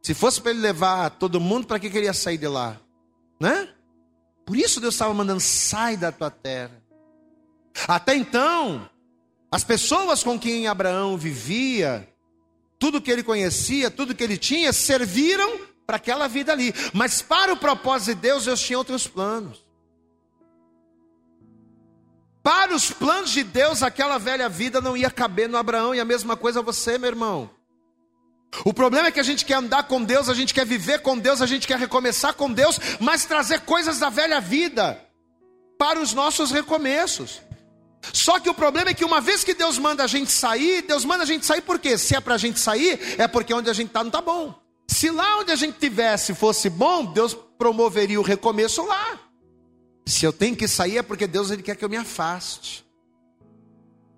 [0.02, 2.80] Se fosse para ele levar todo mundo, para que queria sair de lá?
[3.40, 3.68] Né?
[4.44, 6.82] Por isso Deus estava mandando, sai da tua terra.
[7.86, 8.88] Até então,
[9.50, 12.08] as pessoas com quem Abraão vivia,
[12.78, 16.74] tudo que ele conhecia, tudo que ele tinha, serviram para aquela vida ali.
[16.92, 19.66] Mas para o propósito de Deus, Deus tinha outros planos.
[22.42, 26.04] Para os planos de Deus, aquela velha vida não ia caber no Abraão, e a
[26.04, 27.50] mesma coisa você, meu irmão.
[28.66, 31.16] O problema é que a gente quer andar com Deus, a gente quer viver com
[31.16, 35.02] Deus, a gente quer recomeçar com Deus, mas trazer coisas da velha vida
[35.78, 37.40] para os nossos recomeços.
[38.12, 41.06] Só que o problema é que uma vez que Deus manda a gente sair, Deus
[41.06, 41.96] manda a gente sair por quê?
[41.96, 44.67] Se é para a gente sair, é porque onde a gente está não está bom.
[44.88, 49.20] Se lá onde a gente tivesse fosse bom, Deus promoveria o recomeço lá.
[50.06, 52.86] Se eu tenho que sair é porque Deus ele quer que eu me afaste.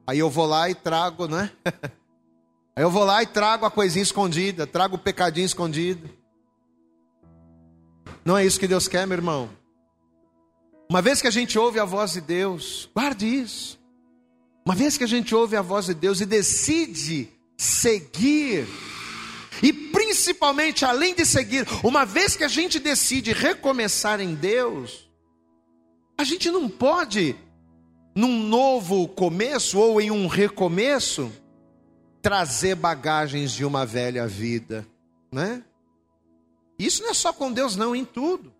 [0.06, 1.50] Aí eu vou lá e trago, né?
[2.76, 6.08] Aí eu vou lá e trago a coisinha escondida, trago o pecadinho escondido.
[8.24, 9.50] Não é isso que Deus quer, meu irmão.
[10.88, 13.78] Uma vez que a gente ouve a voz de Deus, guarde isso.
[14.64, 18.66] Uma vez que a gente ouve a voz de Deus e decide seguir,
[19.62, 25.08] e principalmente além de seguir, uma vez que a gente decide recomeçar em Deus,
[26.16, 27.36] a gente não pode,
[28.14, 31.32] num novo começo ou em um recomeço,
[32.22, 34.86] trazer bagagens de uma velha vida,
[35.32, 35.62] né?
[36.78, 38.52] Isso não é só com Deus, não, em tudo.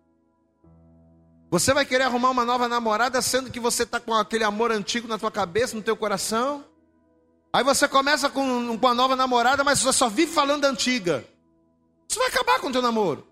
[1.49, 5.07] Você vai querer arrumar uma nova namorada, sendo que você está com aquele amor antigo
[5.07, 6.63] na tua cabeça, no teu coração.
[7.53, 11.25] Aí você começa com, uma nova namorada, mas você só vive falando da antiga.
[12.07, 13.27] Isso vai acabar com o teu namoro.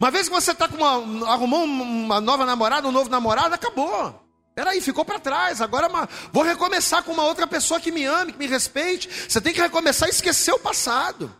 [0.00, 4.28] Uma vez que você tá com uma, arrumou uma nova namorada, um novo namorado, acabou.
[4.54, 5.60] Peraí, ficou para trás.
[5.60, 9.08] Agora é vou recomeçar com uma outra pessoa que me ame, que me respeite.
[9.28, 11.32] Você tem que recomeçar e esquecer o passado.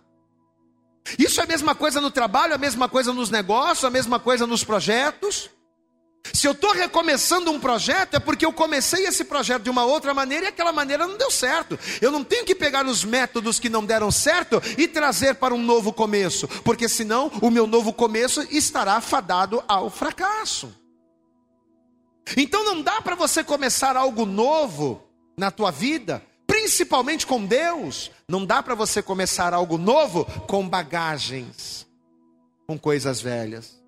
[1.18, 4.46] Isso é a mesma coisa no trabalho, a mesma coisa nos negócios, a mesma coisa
[4.46, 5.50] nos projetos.
[6.32, 10.12] Se eu estou recomeçando um projeto, é porque eu comecei esse projeto de uma outra
[10.12, 11.78] maneira e aquela maneira não deu certo.
[12.00, 15.62] Eu não tenho que pegar os métodos que não deram certo e trazer para um
[15.62, 20.72] novo começo, porque senão o meu novo começo estará fadado ao fracasso.
[22.36, 25.02] Então não dá para você começar algo novo
[25.36, 28.10] na tua vida, principalmente com Deus.
[28.28, 31.86] Não dá para você começar algo novo com bagagens,
[32.66, 33.78] com coisas velhas.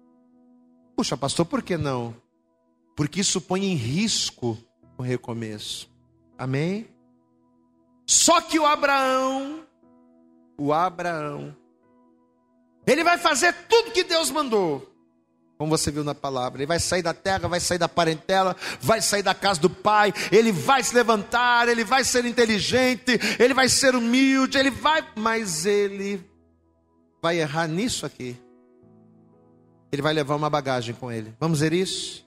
[0.96, 2.14] Puxa, pastor, por que não?
[2.94, 4.58] Porque isso põe em risco
[4.98, 5.90] o recomeço.
[6.38, 6.88] Amém?
[8.06, 9.64] Só que o Abraão,
[10.58, 11.56] o Abraão,
[12.86, 14.90] ele vai fazer tudo que Deus mandou
[15.60, 16.58] como você viu na palavra.
[16.58, 20.10] Ele vai sair da terra, vai sair da parentela, vai sair da casa do pai,
[20.32, 25.66] ele vai se levantar, ele vai ser inteligente, ele vai ser humilde, ele vai, mas
[25.66, 26.24] ele
[27.20, 28.34] vai errar nisso aqui.
[29.92, 31.36] Ele vai levar uma bagagem com ele.
[31.38, 32.26] Vamos ver isso?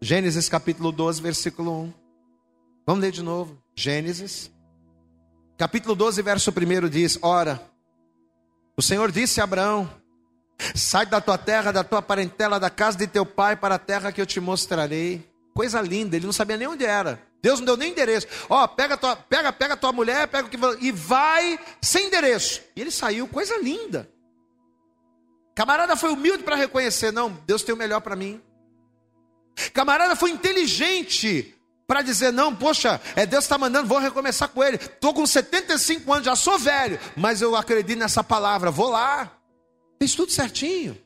[0.00, 1.94] Gênesis capítulo 12, versículo 1.
[2.86, 3.60] Vamos ler de novo.
[3.74, 4.50] Gênesis,
[5.56, 7.60] capítulo 12, verso 1 diz: Ora,
[8.76, 9.90] o Senhor disse a Abraão:
[10.74, 14.12] Sai da tua terra, da tua parentela, da casa de teu pai para a terra
[14.12, 15.26] que eu te mostrarei.
[15.54, 17.18] Coisa linda, ele não sabia nem onde era.
[17.40, 18.26] Deus não deu nem endereço.
[18.50, 22.60] Ó, oh, pega tua, pega, pega tua mulher, pega o que e vai sem endereço.
[22.76, 24.10] E ele saiu, coisa linda.
[25.54, 28.42] Camarada foi humilde para reconhecer, não, Deus tem o melhor para mim.
[29.72, 31.54] Camarada foi inteligente
[31.86, 34.76] para dizer, não, poxa, é Deus está mandando, vou recomeçar com ele.
[34.76, 39.32] Estou com 75 anos, já sou velho, mas eu acredito nessa palavra, vou lá.
[39.98, 40.98] Fez tudo certinho.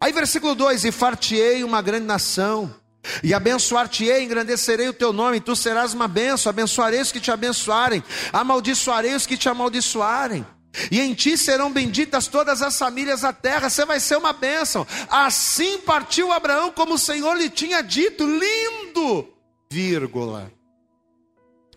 [0.00, 2.74] Aí, versículo 2: E fartiei uma grande nação,
[3.22, 8.02] e abençoar-te-ei, engrandecerei o teu nome, tu serás uma bênção, abençoarei os que te abençoarem,
[8.32, 10.46] amaldiçoarei os que te amaldiçoarem.
[10.90, 14.86] E em ti serão benditas todas as famílias da terra, você vai ser uma bênção.
[15.08, 19.28] Assim partiu Abraão, como o Senhor lhe tinha dito, lindo,
[19.70, 20.52] vírgula,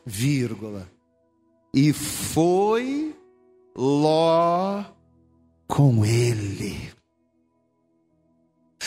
[0.05, 0.89] vírgula.
[1.73, 3.15] E foi
[3.75, 4.83] Ló
[5.67, 6.91] com ele.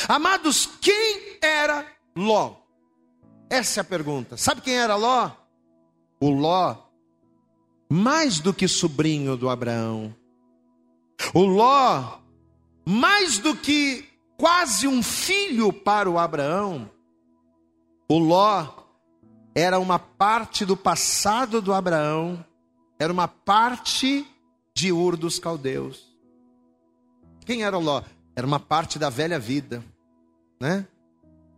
[0.09, 1.87] Amados, quem era
[2.17, 2.57] Ló?
[3.49, 4.37] Essa é a pergunta.
[4.37, 5.31] Sabe quem era Ló?
[6.21, 6.77] O Ló,
[7.91, 10.15] mais do que sobrinho do Abraão.
[11.35, 12.19] O Ló,
[12.87, 16.89] mais do que quase um filho para o Abraão.
[18.09, 18.67] O Ló
[19.55, 22.45] era uma parte do passado do Abraão,
[22.99, 24.25] era uma parte
[24.73, 26.09] de Ur dos caldeus.
[27.45, 28.03] Quem era Ló?
[28.37, 29.85] Era uma parte da velha vida,
[30.61, 30.87] né?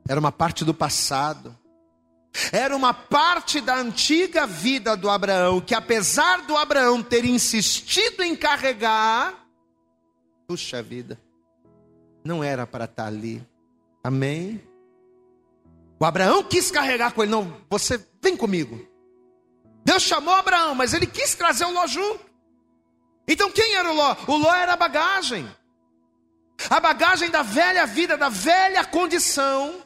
[0.09, 1.57] Era uma parte do passado.
[2.51, 8.35] Era uma parte da antiga vida do Abraão, que apesar do Abraão ter insistido em
[8.35, 9.47] carregar,
[10.47, 11.21] puxa vida,
[12.25, 13.47] não era para estar ali.
[14.03, 14.63] Amém?
[16.01, 18.89] O Abraão quis carregar com ele, não, você vem comigo.
[19.85, 22.25] Deus chamou Abraão, mas ele quis trazer o Ló junto.
[23.29, 24.17] Então quem era o Ló?
[24.27, 25.49] O Ló era a bagagem.
[26.71, 29.83] A bagagem da velha vida, da velha condição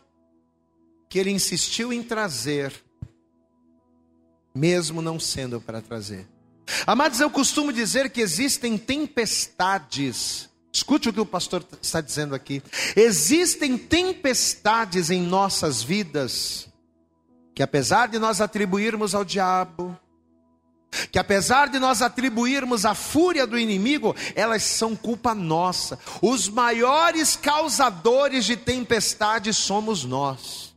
[1.08, 2.72] que ele insistiu em trazer,
[4.54, 6.26] mesmo não sendo para trazer.
[6.86, 10.48] Amados, eu costumo dizer que existem tempestades.
[10.72, 12.62] Escute o que o pastor está dizendo aqui.
[12.94, 16.68] Existem tempestades em nossas vidas
[17.54, 19.98] que, apesar de nós atribuirmos ao diabo,
[21.10, 25.98] que apesar de nós atribuirmos a fúria do inimigo, elas são culpa nossa.
[26.20, 30.75] Os maiores causadores de tempestade somos nós.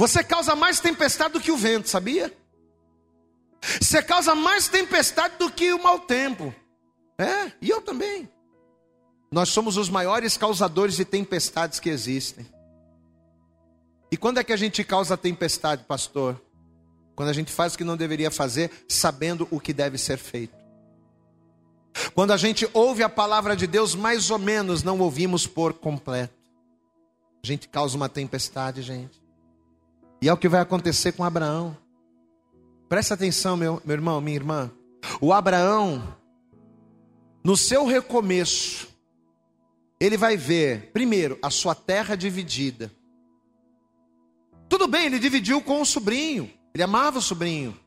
[0.00, 2.34] Você causa mais tempestade do que o vento, sabia?
[3.78, 6.54] Você causa mais tempestade do que o mau tempo.
[7.18, 8.26] É, e eu também.
[9.30, 12.46] Nós somos os maiores causadores de tempestades que existem.
[14.10, 16.40] E quando é que a gente causa tempestade, pastor?
[17.14, 20.56] Quando a gente faz o que não deveria fazer, sabendo o que deve ser feito.
[22.14, 26.32] Quando a gente ouve a palavra de Deus, mais ou menos não ouvimos por completo.
[27.44, 29.19] A gente causa uma tempestade, gente.
[30.22, 31.76] E é o que vai acontecer com Abraão.
[32.88, 34.70] Presta atenção, meu, meu irmão, minha irmã.
[35.20, 36.16] O Abraão,
[37.42, 38.88] no seu recomeço,
[39.98, 42.90] ele vai ver, primeiro, a sua terra dividida.
[44.68, 47.78] Tudo bem, ele dividiu com o sobrinho, ele amava o sobrinho.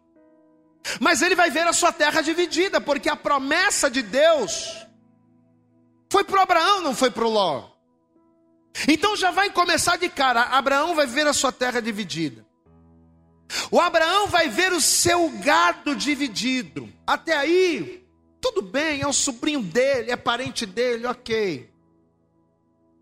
[1.00, 4.86] Mas ele vai ver a sua terra dividida, porque a promessa de Deus
[6.12, 7.73] foi para Abraão, não foi para Ló.
[8.88, 12.46] Então já vai começar de cara: Abraão vai ver a sua terra dividida.
[13.70, 16.92] O Abraão vai ver o seu gado dividido.
[17.06, 18.04] Até aí,
[18.42, 21.70] tudo bem, é o sobrinho dele, é parente dele, ok.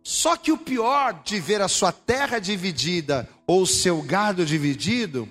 [0.03, 5.29] Só que o pior de ver a sua terra dividida ou o seu gado dividido,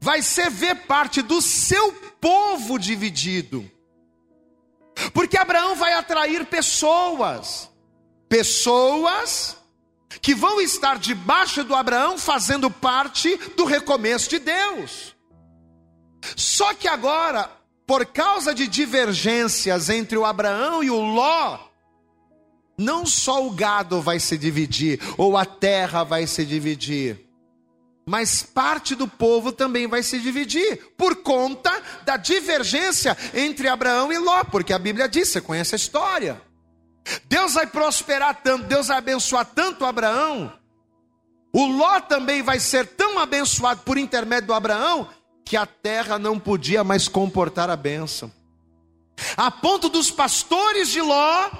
[0.00, 3.70] vai ser ver parte do seu povo dividido.
[5.12, 7.67] Porque Abraão vai atrair pessoas
[8.28, 9.56] pessoas
[10.20, 15.14] que vão estar debaixo do Abraão fazendo parte do recomeço de Deus.
[16.36, 17.50] Só que agora,
[17.86, 21.58] por causa de divergências entre o Abraão e o Ló,
[22.76, 27.28] não só o gado vai se dividir, ou a terra vai se dividir,
[28.06, 31.70] mas parte do povo também vai se dividir, por conta
[32.04, 36.47] da divergência entre Abraão e Ló, porque a Bíblia diz, você conhece a história.
[37.24, 40.52] Deus vai prosperar tanto, Deus vai abençoar tanto Abraão.
[41.52, 45.08] O Ló também vai ser tão abençoado por intermédio do Abraão
[45.44, 48.30] que a terra não podia mais comportar a bênção.
[49.36, 51.50] A ponto dos pastores de Ló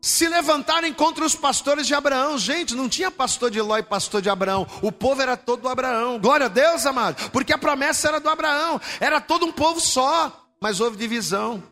[0.00, 2.38] se levantarem contra os pastores de Abraão.
[2.38, 4.66] Gente, não tinha pastor de Ló e pastor de Abraão.
[4.82, 6.18] O povo era todo do Abraão.
[6.18, 7.30] Glória a Deus, amado.
[7.30, 8.80] Porque a promessa era do Abraão.
[9.00, 10.46] Era todo um povo só.
[10.60, 11.62] Mas houve divisão.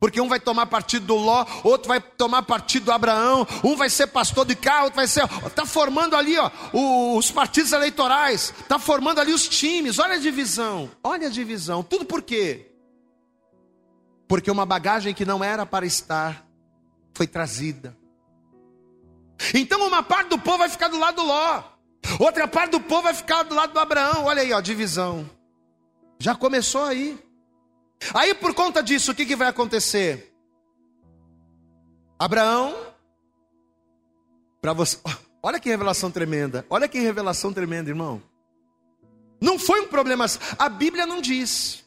[0.00, 3.90] Porque um vai tomar partido do Ló, outro vai tomar partido do Abraão, um vai
[3.90, 5.24] ser pastor de cá, outro vai ser.
[5.46, 9.98] Está formando ali ó, os partidos eleitorais, está formando ali os times.
[9.98, 11.82] Olha a divisão, olha a divisão.
[11.82, 12.72] Tudo por quê?
[14.26, 16.46] Porque uma bagagem que não era para estar
[17.12, 17.94] foi trazida.
[19.52, 21.62] Então uma parte do povo vai ficar do lado do Ló,
[22.18, 24.24] outra parte do povo vai ficar do lado do Abraão.
[24.24, 25.28] Olha aí, ó, divisão.
[26.18, 27.18] Já começou aí.
[28.14, 30.32] Aí por conta disso, o que, que vai acontecer?
[32.18, 32.74] Abraão,
[34.60, 34.98] para você,
[35.42, 38.22] olha que revelação tremenda, olha que revelação tremenda, irmão.
[39.40, 40.26] Não foi um problema,
[40.58, 41.82] a Bíblia não diz,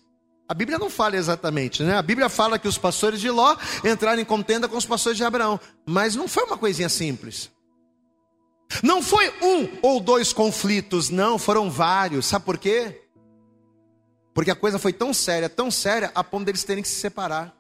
[0.47, 1.97] a Bíblia não fala exatamente, né?
[1.97, 5.23] A Bíblia fala que os pastores de Ló entraram em contenda com os pastores de
[5.23, 7.51] Abraão, mas não foi uma coisinha simples.
[8.81, 12.25] Não foi um ou dois conflitos, não, foram vários.
[12.25, 13.02] Sabe por quê?
[14.33, 17.53] Porque a coisa foi tão séria, tão séria, a ponto deles terem que se separar.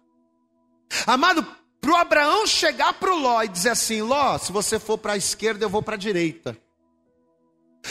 [1.05, 1.45] Amado,
[1.79, 5.13] para o Abraão chegar para o Ló e dizer assim: Ló, se você for para
[5.13, 6.57] a esquerda, eu vou para a direita.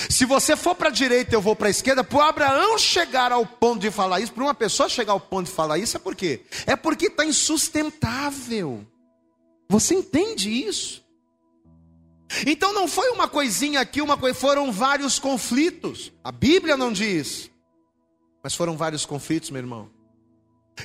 [0.08, 2.02] Se você for para a direita, eu vou para a esquerda.
[2.02, 5.46] Para o Abraão chegar ao ponto de falar isso, para uma pessoa chegar ao ponto
[5.46, 6.40] de falar isso, é por quê?
[6.66, 8.86] É porque está insustentável.
[9.68, 11.02] Você entende isso?
[12.46, 16.10] Então não foi uma coisinha aqui, uma coisa, foram vários conflitos.
[16.24, 17.50] A Bíblia não diz,
[18.43, 19.90] mas foram vários conflitos, meu irmão.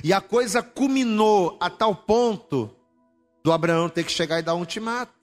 [0.03, 2.69] E a coisa culminou a tal ponto
[3.43, 5.13] do Abraão ter que chegar e dar um ultimato.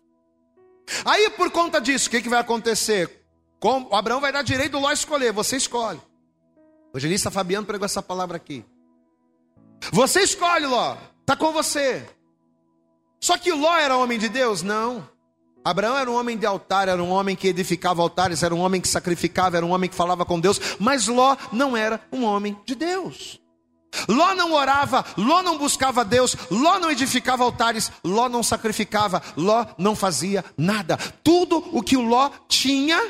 [1.04, 3.26] Aí, por conta disso, o que, que vai acontecer?
[3.62, 6.00] O Abraão vai dar direito do Ló escolher, você escolhe.
[6.92, 8.64] O evangelista Fabiano pregou essa palavra aqui.
[9.92, 12.06] Você escolhe, Ló, está com você.
[13.20, 14.62] Só que Ló era homem de Deus?
[14.62, 15.08] Não.
[15.64, 18.80] Abraão era um homem de altar, era um homem que edificava altares, era um homem
[18.80, 22.56] que sacrificava, era um homem que falava com Deus, mas Ló não era um homem
[22.66, 23.40] de Deus.
[24.08, 29.64] Ló não orava, Ló não buscava Deus, Ló não edificava altares, Ló não sacrificava, Ló
[29.78, 30.98] não fazia nada.
[31.22, 33.00] Tudo o que o Ló tinha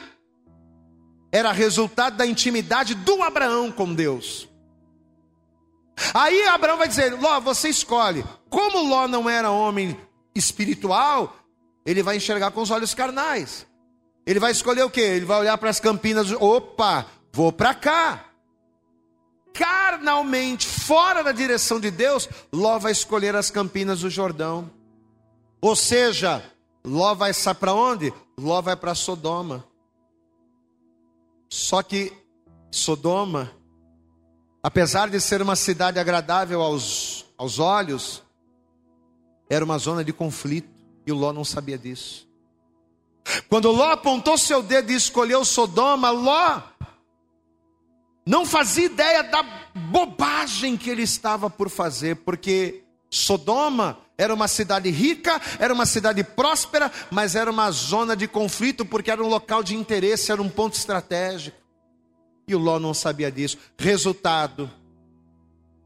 [1.33, 4.49] era resultado da intimidade do Abraão com Deus.
[6.13, 8.25] Aí Abraão vai dizer: Ló, você escolhe.
[8.49, 9.99] Como Ló não era homem
[10.35, 11.35] espiritual,
[11.85, 13.67] ele vai enxergar com os olhos carnais.
[14.27, 15.01] Ele vai escolher o que?
[15.01, 18.25] Ele vai olhar para as campinas, opa, vou para cá.
[19.53, 24.71] Carnalmente, fora da direção de Deus, Ló vai escolher as campinas do Jordão.
[25.61, 26.43] Ou seja,
[26.85, 28.13] Ló vai para onde?
[28.37, 29.65] Ló vai para Sodoma.
[31.49, 32.13] Só que
[32.71, 33.53] Sodoma,
[34.63, 38.23] apesar de ser uma cidade agradável aos, aos olhos,
[39.49, 40.74] era uma zona de conflito.
[41.07, 42.29] E o Ló não sabia disso.
[43.49, 46.63] Quando Ló apontou seu dedo e escolheu Sodoma, Ló
[48.27, 49.43] não fazia ideia da
[49.75, 56.25] bobagem que ele estava por fazer, porque Sodoma era uma cidade rica, era uma cidade
[56.25, 60.49] próspera, mas era uma zona de conflito, porque era um local de interesse, era um
[60.49, 61.57] ponto estratégico.
[62.47, 63.59] E o Ló não sabia disso.
[63.79, 64.71] Resultado: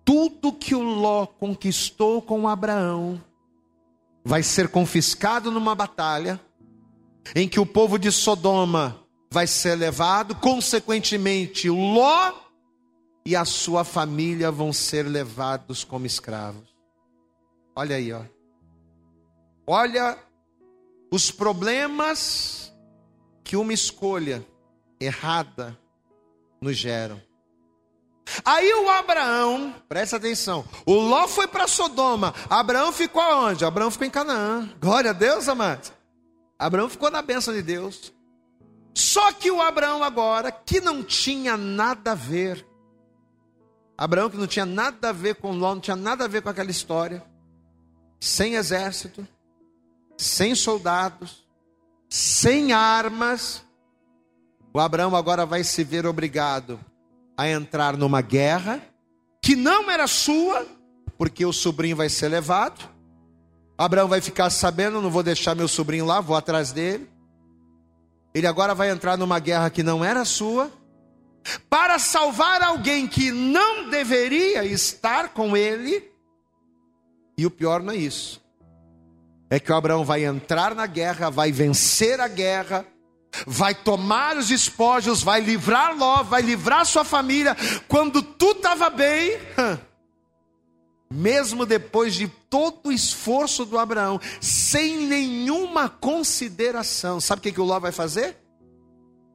[0.04, 3.22] tudo que o Ló conquistou com Abraão
[4.28, 6.38] vai ser confiscado numa batalha,
[7.34, 12.34] em que o povo de Sodoma vai ser levado, consequentemente, Ló
[13.24, 16.76] e a sua família vão ser levados como escravos.
[17.74, 18.20] Olha aí, ó.
[19.66, 20.18] Olha
[21.10, 22.70] os problemas
[23.42, 24.46] que uma escolha
[25.00, 25.74] errada
[26.60, 27.18] nos geram.
[28.44, 33.64] Aí o Abraão, presta atenção, o Ló foi para Sodoma, Abraão ficou aonde?
[33.64, 34.68] Abraão ficou em Canaã.
[34.80, 35.92] Glória a Deus, amados.
[36.58, 38.12] Abraão ficou na bênção de Deus.
[38.94, 42.66] Só que o Abraão agora, que não tinha nada a ver,
[43.96, 46.48] Abraão que não tinha nada a ver com Ló, não tinha nada a ver com
[46.48, 47.24] aquela história,
[48.20, 49.26] sem exército,
[50.16, 51.46] sem soldados,
[52.10, 53.64] sem armas,
[54.72, 56.78] o Abraão agora vai se ver obrigado
[57.39, 58.82] a entrar numa guerra
[59.41, 60.66] que não era sua,
[61.16, 62.91] porque o sobrinho vai ser levado.
[63.78, 67.09] Abraão vai ficar sabendo, não vou deixar meu sobrinho lá, vou atrás dele.
[68.34, 70.68] Ele agora vai entrar numa guerra que não era sua,
[71.70, 76.11] para salvar alguém que não deveria estar com ele.
[77.39, 78.43] E o pior não é isso.
[79.49, 82.84] É que o Abraão vai entrar na guerra, vai vencer a guerra,
[83.46, 87.56] vai tomar os despojos, vai livrar Ló, vai livrar sua família.
[87.86, 89.38] Quando tudo estava bem,
[91.10, 97.60] mesmo depois de todo o esforço do Abraão, sem nenhuma consideração, sabe o que, que
[97.60, 98.36] o Ló vai fazer?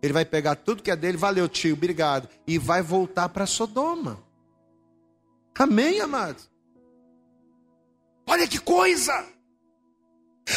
[0.02, 4.22] Ele vai pegar tudo que é dele, valeu tio, obrigado, e vai voltar para Sodoma.
[5.58, 6.50] Amém, amados?
[8.28, 9.33] Olha que coisa!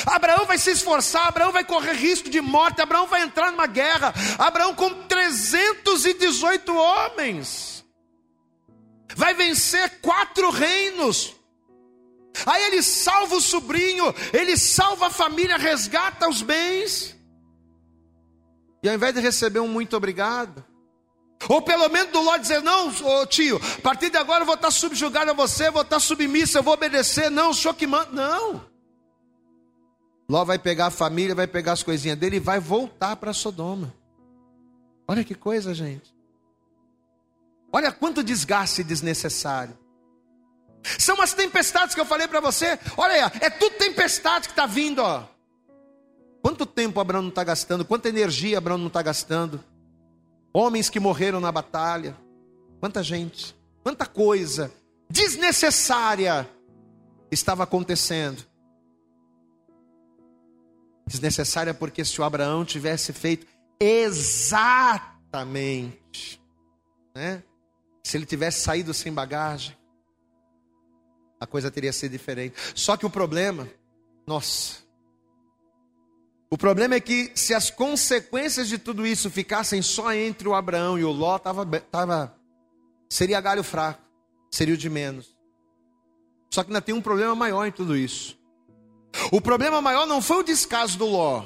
[0.05, 4.13] Abraão vai se esforçar, Abraão vai correr risco de morte, Abraão vai entrar numa guerra.
[4.39, 7.85] Abraão com 318 homens
[9.15, 11.35] vai vencer quatro reinos.
[12.45, 17.17] Aí ele salva o sobrinho, ele salva a família, resgata os bens.
[18.83, 20.65] E ao invés de receber um muito obrigado,
[21.49, 22.93] ou pelo menos do Ló dizer: Não,
[23.27, 26.63] tio, a partir de agora eu vou estar subjugado a você, vou estar submissa, eu
[26.63, 27.31] vou obedecer.
[27.31, 28.11] Não, o senhor que manda.
[28.13, 28.76] Não.
[30.29, 33.95] Ló vai pegar a família, vai pegar as coisinhas dele e vai voltar para Sodoma.
[35.07, 36.15] Olha que coisa, gente.
[37.73, 39.77] Olha quanto desgaste desnecessário.
[40.99, 42.79] São as tempestades que eu falei para você.
[42.97, 45.01] Olha aí, é tudo tempestade que está vindo.
[45.01, 45.25] Ó.
[46.43, 47.85] Quanto tempo Abraão não está gastando?
[47.85, 49.63] Quanta energia Abraão não está gastando?
[50.53, 52.17] Homens que morreram na batalha.
[52.81, 54.73] Quanta gente, quanta coisa
[55.09, 56.49] desnecessária
[57.31, 58.45] estava acontecendo
[61.07, 63.47] desnecessária porque se o Abraão tivesse feito
[63.81, 64.83] exatamente,
[67.15, 67.43] né?
[68.03, 69.77] Se ele tivesse saído sem bagagem,
[71.41, 72.57] a coisa teria sido diferente.
[72.75, 73.69] Só que o problema,
[74.27, 74.87] nossa,
[76.49, 80.97] O problema é que se as consequências de tudo isso ficassem só entre o Abraão
[80.97, 82.39] e o Ló, tava, tava,
[83.11, 84.01] seria galho fraco,
[84.51, 85.37] seria o de menos.
[86.53, 88.36] Só que ainda tem um problema maior em tudo isso.
[89.33, 91.45] O problema maior não foi o descaso do Ló.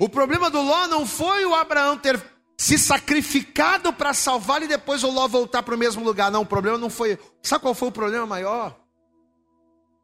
[0.00, 2.20] O problema do Ló não foi o Abraão ter
[2.56, 6.30] se sacrificado para salvar e depois o Ló voltar para o mesmo lugar.
[6.30, 7.18] Não, o problema não foi.
[7.42, 8.76] Sabe qual foi o problema maior?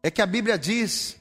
[0.02, 1.16] É que a Bíblia diz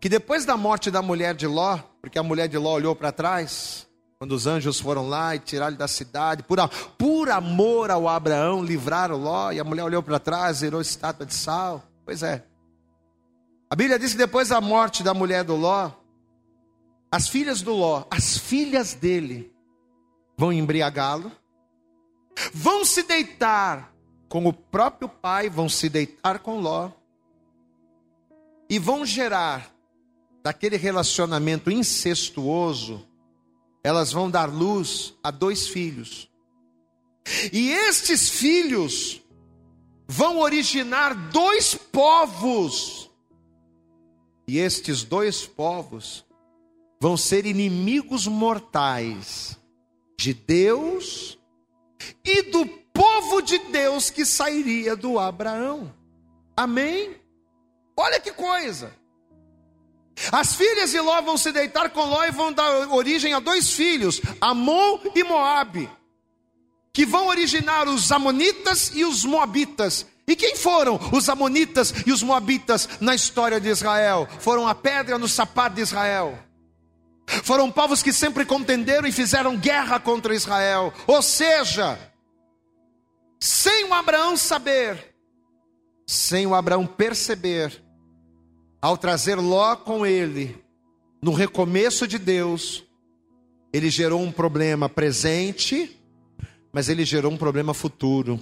[0.00, 3.10] que depois da morte da mulher de Ló, porque a mulher de Ló olhou para
[3.10, 3.86] trás,
[4.18, 6.58] quando os anjos foram lá e tiraram ele da cidade, por,
[6.98, 11.34] por amor ao Abraão, livraram Ló, e a mulher olhou para trás, virou estátua de
[11.34, 11.82] sal.
[12.04, 12.44] Pois é.
[13.70, 15.90] A Bíblia diz que depois da morte da mulher do Ló,
[17.10, 19.52] as filhas do Ló, as filhas dele,
[20.36, 21.30] vão embriagá-lo,
[22.52, 23.92] vão se deitar
[24.28, 26.90] com o próprio pai, vão se deitar com Ló,
[28.70, 29.70] e vão gerar
[30.42, 33.06] daquele relacionamento incestuoso,
[33.82, 36.30] elas vão dar luz a dois filhos.
[37.52, 39.22] E estes filhos
[40.06, 43.07] vão originar dois povos.
[44.48, 46.24] E estes dois povos
[46.98, 49.58] vão ser inimigos mortais
[50.18, 51.38] de Deus
[52.24, 55.94] e do povo de Deus que sairia do Abraão.
[56.56, 57.14] Amém?
[57.94, 58.90] Olha que coisa.
[60.32, 63.70] As filhas de Ló vão se deitar com Ló e vão dar origem a dois
[63.70, 65.90] filhos, Amon e Moabe,
[66.92, 70.06] que vão originar os amonitas e os moabitas.
[70.28, 74.28] E quem foram os amonitas e os moabitas na história de Israel?
[74.40, 76.38] Foram a pedra no sapato de Israel.
[77.26, 80.92] Foram povos que sempre contenderam e fizeram guerra contra Israel.
[81.06, 81.98] Ou seja,
[83.40, 85.14] sem o Abraão saber,
[86.06, 87.82] sem o Abraão perceber,
[88.82, 90.62] ao trazer Ló com ele,
[91.22, 92.84] no recomeço de Deus,
[93.72, 95.98] ele gerou um problema presente,
[96.70, 98.38] mas ele gerou um problema futuro.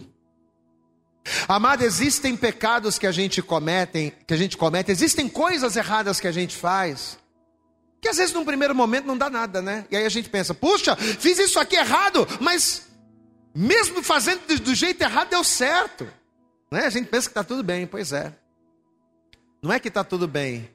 [1.48, 6.26] Amado, existem pecados que a gente comete, que a gente comete, existem coisas erradas que
[6.28, 7.18] a gente faz,
[8.00, 9.84] que às vezes num primeiro momento não dá nada, né?
[9.90, 12.86] E aí a gente pensa, puxa, fiz isso aqui errado, mas
[13.54, 16.06] mesmo fazendo do jeito errado deu certo.
[16.70, 16.86] Né?
[16.86, 18.32] A gente pensa que está tudo bem, pois é.
[19.62, 20.70] Não é que está tudo bem.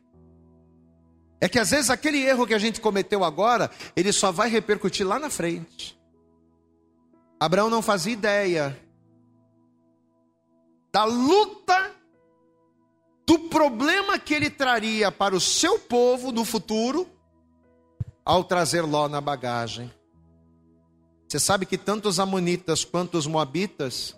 [1.39, 5.07] É que às vezes aquele erro que a gente cometeu agora, ele só vai repercutir
[5.07, 5.99] lá na frente.
[7.39, 8.77] Abraão não fazia ideia
[10.91, 11.91] da luta,
[13.25, 17.07] do problema que ele traria para o seu povo no futuro,
[18.25, 19.91] ao trazer Ló na bagagem.
[21.27, 24.15] Você sabe que tanto os amonitas quanto os moabitas,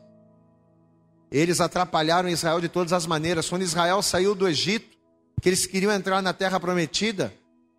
[1.32, 3.48] eles atrapalharam Israel de todas as maneiras.
[3.48, 4.98] Quando Israel saiu do Egito,
[5.42, 7.34] que eles queriam entrar na terra prometida,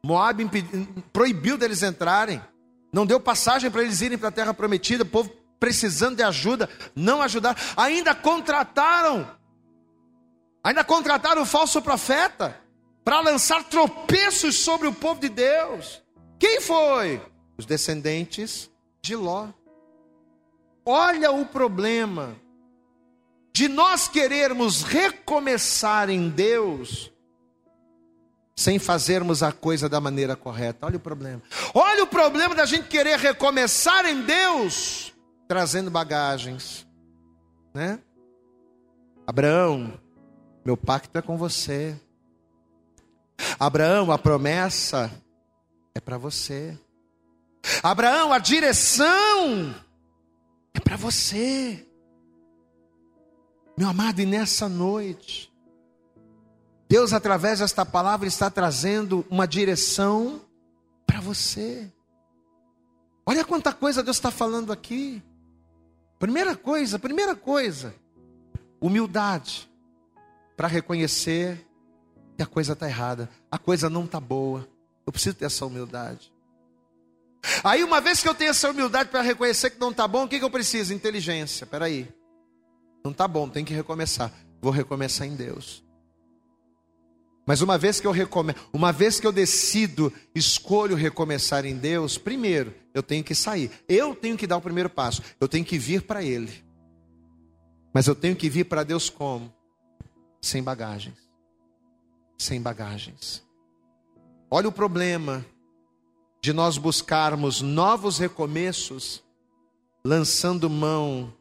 [0.05, 0.39] Moab
[1.13, 2.41] proibiu deles entrarem,
[2.93, 6.69] não deu passagem para eles irem para a terra prometida, o povo precisando de ajuda,
[6.95, 9.29] não ajudaram, ainda contrataram,
[10.63, 12.61] ainda contrataram o falso profeta
[13.05, 16.03] para lançar tropeços sobre o povo de Deus.
[16.39, 17.21] Quem foi?
[17.57, 18.71] Os descendentes
[19.03, 19.49] de Ló.
[20.85, 22.37] Olha o problema
[23.53, 27.11] de nós querermos recomeçar em Deus
[28.57, 30.87] sem fazermos a coisa da maneira correta.
[30.87, 31.43] Olha o problema.
[31.73, 35.14] Olha o problema da gente querer recomeçar em Deus
[35.49, 36.87] trazendo bagagens,
[37.75, 37.99] né?
[39.27, 39.99] Abraão,
[40.65, 41.99] meu pacto é com você.
[43.59, 45.11] Abraão, a promessa
[45.95, 46.79] é para você.
[47.83, 49.75] Abraão, a direção
[50.75, 51.87] é para você.
[53.77, 55.53] Meu amado, e nessa noite,
[56.89, 60.41] Deus, através desta palavra, está trazendo uma direção
[61.07, 61.91] para você.
[63.27, 65.23] Olha quanta coisa Deus está falando aqui.
[66.25, 67.95] Primeira coisa, primeira coisa,
[68.81, 69.71] humildade
[70.57, 71.69] para reconhecer
[72.35, 74.67] que a coisa está errada, a coisa não está boa.
[75.05, 76.33] Eu preciso ter essa humildade.
[77.63, 80.29] Aí, uma vez que eu tenho essa humildade para reconhecer que não está bom, o
[80.29, 80.95] que, que eu preciso?
[80.95, 81.67] Inteligência.
[81.67, 82.09] Peraí.
[83.05, 84.33] Não está bom, tem que recomeçar.
[84.63, 85.84] Vou recomeçar em Deus.
[87.47, 92.17] Mas uma vez que eu recomeço, uma vez que eu decido, escolho recomeçar em Deus,
[92.17, 93.71] primeiro, eu tenho que sair.
[93.87, 95.23] Eu tenho que dar o primeiro passo.
[95.39, 96.65] Eu tenho que vir para Ele.
[97.93, 99.53] Mas eu tenho que vir para Deus como?
[100.41, 101.19] Sem bagagens.
[102.39, 103.45] Sem bagagens.
[104.51, 105.45] Olha o problema
[106.41, 109.23] de nós buscarmos novos recomeços,
[110.05, 111.33] lançando mão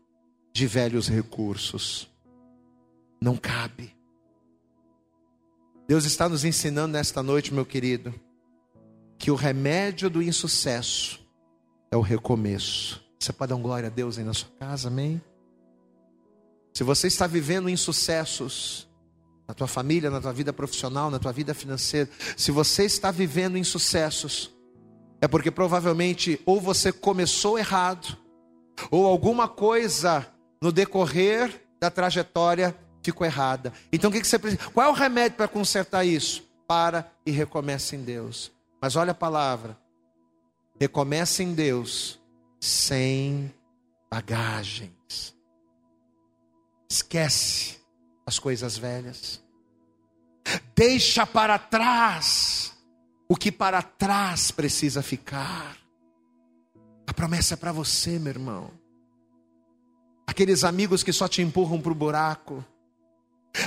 [0.53, 2.09] de velhos recursos.
[3.21, 3.95] Não cabe.
[5.93, 8.11] Deus está nos ensinando nesta noite, meu querido,
[9.19, 11.19] que o remédio do insucesso
[11.91, 12.99] é o recomeço.
[13.19, 15.21] Você pode dar glória a Deus aí na sua casa, amém?
[16.73, 18.89] Se você está vivendo insucessos
[19.47, 23.55] na tua família, na tua vida profissional, na tua vida financeira, se você está vivendo
[23.55, 24.51] insucessos,
[25.21, 28.17] é porque provavelmente ou você começou errado,
[28.89, 30.25] ou alguma coisa
[30.59, 33.73] no decorrer da trajetória ficou errada.
[33.91, 34.69] Então o que você precisa?
[34.71, 36.43] Qual é o remédio para consertar isso?
[36.67, 38.51] Para e recomece em Deus.
[38.81, 39.77] Mas olha a palavra.
[40.79, 42.19] Recomece em Deus
[42.59, 43.53] sem
[44.09, 45.35] bagagens.
[46.89, 47.79] Esquece
[48.25, 49.43] as coisas velhas.
[50.75, 52.73] Deixa para trás
[53.27, 55.77] o que para trás precisa ficar.
[57.07, 58.71] A promessa é para você, meu irmão.
[60.25, 62.63] Aqueles amigos que só te empurram para o buraco,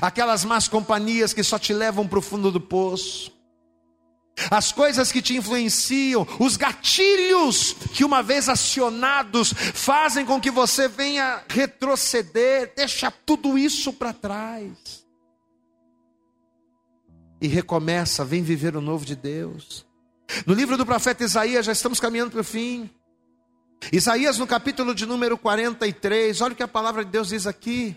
[0.01, 3.37] aquelas más companhias que só te levam para o fundo do poço,
[4.51, 10.89] as coisas que te influenciam, os gatilhos que, uma vez acionados, fazem com que você
[10.89, 15.07] venha retroceder, deixa tudo isso para trás.
[17.41, 19.87] E recomeça, vem viver o novo de Deus.
[20.47, 22.91] No livro do profeta Isaías, já estamos caminhando para o fim.
[23.93, 27.97] Isaías, no capítulo de número 43, olha o que a palavra de Deus diz aqui.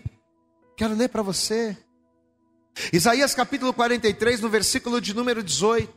[0.80, 1.76] Quero ler para você.
[2.90, 5.92] Isaías, capítulo 43, no versículo de número 18.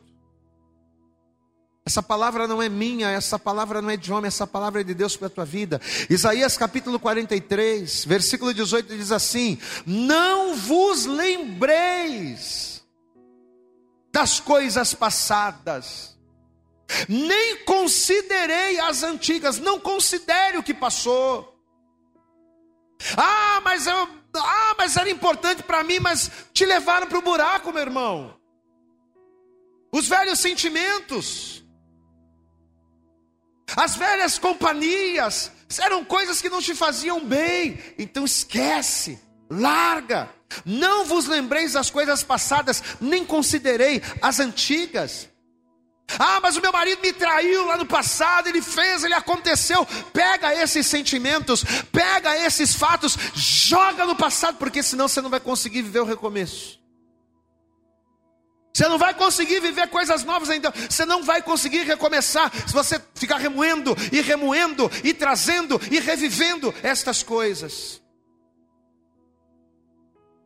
[1.86, 4.94] Essa palavra não é minha, essa palavra não é de homem, essa palavra é de
[4.94, 5.80] Deus para a tua vida.
[6.10, 12.84] Isaías capítulo 43, versículo 18 diz assim: Não vos lembreis
[14.12, 16.18] das coisas passadas,
[17.08, 21.58] nem considerei as antigas, não considere o que passou.
[23.16, 27.72] Ah, mas eu, ah, mas era importante para mim, mas te levaram para o buraco,
[27.72, 28.40] meu irmão.
[29.92, 31.64] Os velhos sentimentos,
[33.76, 37.80] as velhas companhias eram coisas que não te faziam bem.
[37.98, 39.20] Então esquece,
[39.50, 40.30] larga.
[40.66, 45.30] Não vos lembreis das coisas passadas, nem considerei as antigas.
[46.20, 49.86] Ah, mas o meu marido me traiu lá no passado, ele fez, ele aconteceu.
[50.12, 55.82] Pega esses sentimentos, pega esses fatos, joga no passado, porque senão você não vai conseguir
[55.82, 56.82] viver o recomeço.
[58.74, 60.72] Você não vai conseguir viver coisas novas ainda.
[60.72, 66.74] Você não vai conseguir recomeçar se você ficar remoendo e remoendo e trazendo e revivendo
[66.82, 68.02] estas coisas.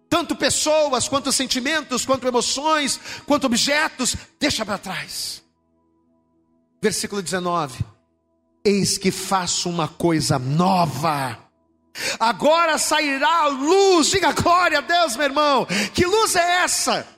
[0.09, 5.46] Tanto pessoas, quanto sentimentos, quanto emoções, quanto objetos, deixa para trás.
[6.81, 7.83] Versículo 19:
[8.63, 11.37] Eis que faço uma coisa nova.
[12.19, 15.67] Agora sairá a luz, diga glória a Deus, meu irmão.
[15.93, 17.17] Que luz é essa?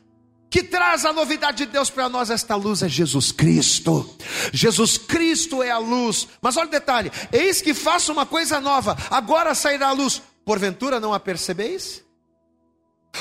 [0.50, 4.18] que traz a novidade de Deus para nós, esta luz é Jesus Cristo.
[4.52, 6.28] Jesus Cristo é a luz.
[6.42, 10.22] Mas olha o detalhe: eis que faço uma coisa nova, agora sairá a luz.
[10.44, 12.04] Porventura não a percebeis?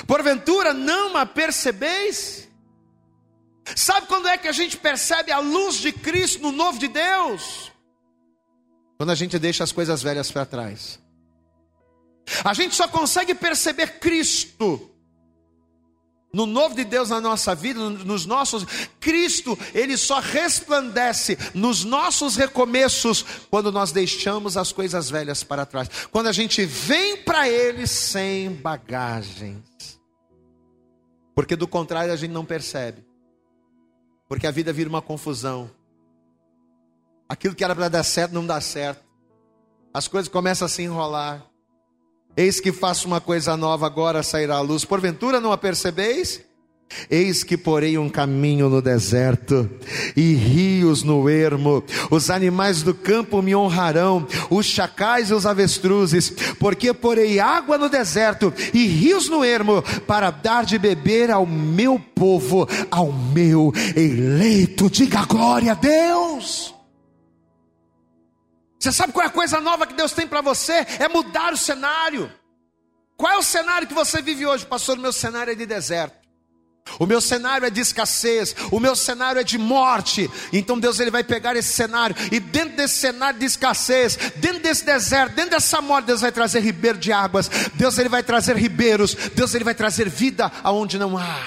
[0.06, 2.47] Porventura não a percebeis?
[3.76, 7.72] Sabe quando é que a gente percebe a luz de Cristo no novo de Deus?
[8.96, 10.98] Quando a gente deixa as coisas velhas para trás.
[12.44, 14.90] A gente só consegue perceber Cristo
[16.32, 18.64] no novo de Deus na nossa vida, nos nossos,
[19.00, 25.88] Cristo, ele só resplandece nos nossos recomeços quando nós deixamos as coisas velhas para trás.
[26.10, 29.98] Quando a gente vem para ele sem bagagens.
[31.34, 33.07] Porque do contrário a gente não percebe.
[34.28, 35.70] Porque a vida vira uma confusão.
[37.28, 39.02] Aquilo que era para dar certo não dá certo.
[39.92, 41.44] As coisas começam a se enrolar.
[42.36, 44.84] Eis que faço uma coisa nova, agora sairá a luz.
[44.84, 46.47] Porventura não a percebeis?
[47.10, 49.68] Eis que porei um caminho no deserto
[50.16, 51.84] e rios no ermo.
[52.10, 57.88] Os animais do campo me honrarão, os chacais e os avestruzes, porque porei água no
[57.88, 64.90] deserto e rios no ermo para dar de beber ao meu povo, ao meu eleito.
[64.90, 66.74] Diga glória a Deus.
[68.78, 70.86] Você sabe qual é a coisa nova que Deus tem para você?
[70.98, 72.32] É mudar o cenário.
[73.16, 74.96] Qual é o cenário que você vive hoje, pastor?
[74.96, 76.17] Meu cenário é de deserto.
[76.98, 80.30] O meu cenário é de escassez, o meu cenário é de morte.
[80.52, 84.84] Então Deus ele vai pegar esse cenário e dentro desse cenário de escassez, dentro desse
[84.84, 87.48] deserto, dentro dessa morte, Deus vai trazer ribeiro de águas.
[87.74, 89.14] Deus ele vai trazer ribeiros.
[89.34, 91.42] Deus ele vai trazer vida aonde não há.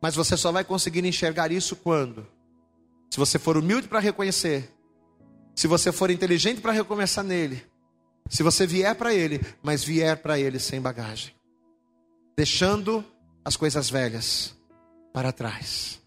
[0.00, 2.26] Mas você só vai conseguir enxergar isso quando
[3.10, 4.70] se você for humilde para reconhecer
[5.58, 7.60] se você for inteligente para recomeçar nele,
[8.28, 11.34] se você vier para ele, mas vier para ele sem bagagem,
[12.36, 13.04] deixando
[13.48, 14.54] as coisas velhas
[15.12, 15.98] para trás.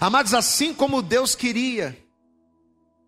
[0.00, 1.98] Amados, assim como Deus queria,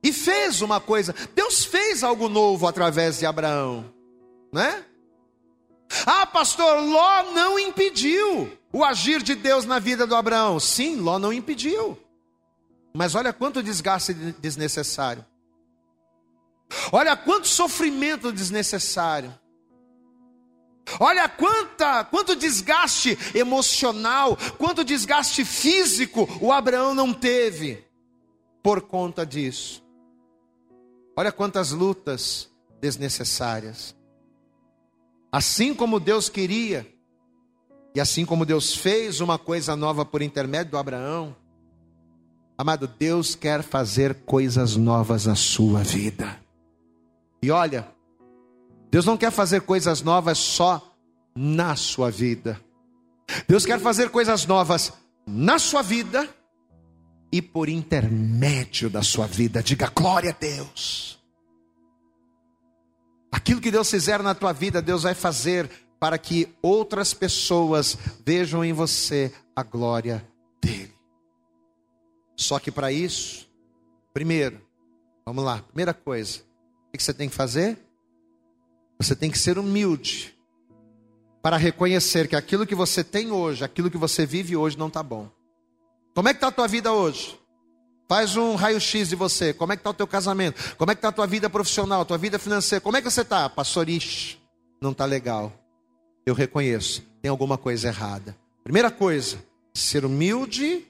[0.03, 3.93] e fez uma coisa, Deus fez algo novo através de Abraão,
[4.53, 4.85] né?
[6.05, 10.61] Ah, pastor, Ló não impediu o agir de Deus na vida do Abraão.
[10.61, 11.97] Sim, Ló não impediu.
[12.95, 15.25] Mas olha quanto desgaste desnecessário.
[16.93, 19.33] Olha quanto sofrimento desnecessário.
[21.01, 27.85] Olha quanta, quanto desgaste emocional, quanto desgaste físico o Abraão não teve
[28.63, 29.83] por conta disso.
[31.17, 33.97] Olha quantas lutas desnecessárias.
[35.33, 36.87] Assim como Deus queria,
[37.95, 41.35] e assim como Deus fez uma coisa nova por intermédio do Abraão,
[42.57, 46.41] amado, Deus quer fazer coisas novas na sua vida.
[47.43, 47.89] E olha,
[48.91, 50.95] Deus não quer fazer coisas novas só
[51.35, 52.61] na sua vida.
[53.47, 54.93] Deus quer fazer coisas novas
[55.27, 56.29] na sua vida
[57.31, 59.63] e por intermédio da sua vida.
[59.63, 61.19] Diga glória a Deus.
[63.31, 65.71] Aquilo que Deus fizer na tua vida, Deus vai fazer
[66.01, 70.27] para que outras pessoas vejam em você a glória
[70.63, 70.95] dele.
[72.37, 73.51] Só que para isso,
[74.15, 74.61] primeiro,
[75.27, 76.41] vamos lá, primeira coisa,
[76.89, 77.77] o que você tem que fazer?
[78.99, 80.35] Você tem que ser humilde
[81.41, 85.03] para reconhecer que aquilo que você tem hoje, aquilo que você vive hoje não está
[85.03, 85.31] bom.
[86.15, 87.39] Como é que está a tua vida hoje?
[88.09, 89.53] Faz um raio-x de você.
[89.53, 90.77] Como é que está o teu casamento?
[90.77, 92.81] Como é que está a tua vida profissional, tua vida financeira?
[92.81, 93.49] Como é que você está?
[93.49, 94.39] Pastorish,
[94.81, 95.53] não está legal.
[96.27, 98.37] Eu reconheço, tem alguma coisa errada.
[98.65, 99.39] Primeira coisa,
[99.73, 100.85] ser humilde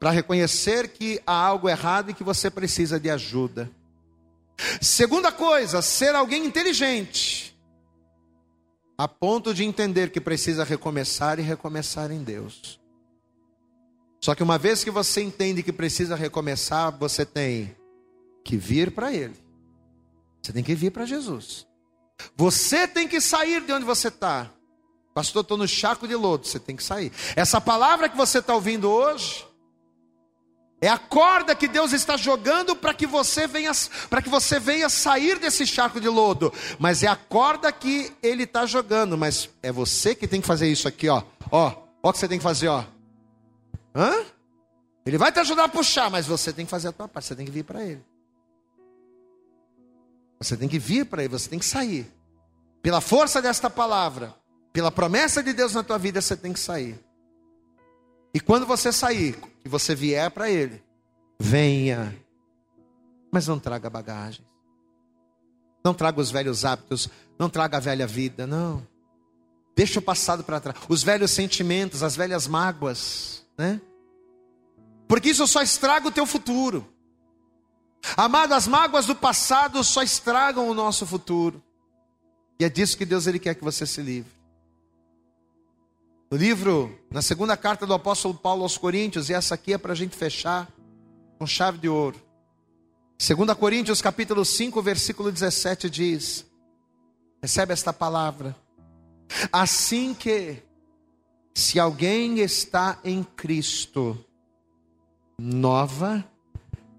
[0.00, 3.70] para reconhecer que há algo errado e que você precisa de ajuda.
[4.80, 7.56] Segunda coisa, ser alguém inteligente,
[8.96, 12.80] a ponto de entender que precisa recomeçar e recomeçar em Deus.
[14.20, 17.76] Só que uma vez que você entende que precisa recomeçar, você tem
[18.42, 19.36] que vir para Ele.
[20.42, 21.66] Você tem que vir para Jesus.
[22.36, 24.50] Você tem que sair de onde você está.
[25.12, 26.46] Pastor, estou no chaco de lodo.
[26.46, 27.12] Você tem que sair.
[27.34, 29.46] Essa palavra que você está ouvindo hoje
[30.80, 33.72] é a corda que Deus está jogando para que você venha
[34.10, 36.52] para que você venha sair desse charco de lodo.
[36.78, 39.16] Mas é a corda que Ele está jogando.
[39.16, 41.22] Mas é você que tem que fazer isso aqui, ó.
[41.50, 41.72] Ó,
[42.02, 42.84] ó o que você tem que fazer, ó.
[43.94, 44.24] Hã?
[45.06, 47.28] Ele vai te ajudar a puxar, mas você tem que fazer a tua parte.
[47.28, 48.04] Você tem que vir para Ele.
[50.38, 51.32] Você tem que vir para Ele.
[51.32, 52.12] Você tem que sair.
[52.82, 54.34] Pela força desta palavra,
[54.74, 57.00] pela promessa de Deus na tua vida, você tem que sair.
[58.34, 60.80] E quando você sair, que você vier para Ele,
[61.40, 62.16] venha,
[63.32, 64.46] mas não traga bagagem.
[65.84, 68.86] Não traga os velhos hábitos, não traga a velha vida, não.
[69.74, 73.80] Deixa o passado para trás, os velhos sentimentos, as velhas mágoas, né?
[75.08, 76.86] Porque isso só estraga o teu futuro.
[78.16, 81.60] Amado, as mágoas do passado só estragam o nosso futuro.
[82.58, 84.30] E é disso que Deus ele quer que você se livre.
[86.36, 89.92] No livro, na segunda carta do apóstolo Paulo aos Coríntios, e essa aqui é para
[89.92, 90.68] a gente fechar
[91.38, 92.20] com chave de ouro.
[93.18, 96.44] 2 Coríntios capítulo 5, versículo 17 diz:
[97.40, 98.54] Recebe esta palavra.
[99.50, 100.62] Assim que,
[101.54, 104.22] se alguém está em Cristo,
[105.40, 106.22] nova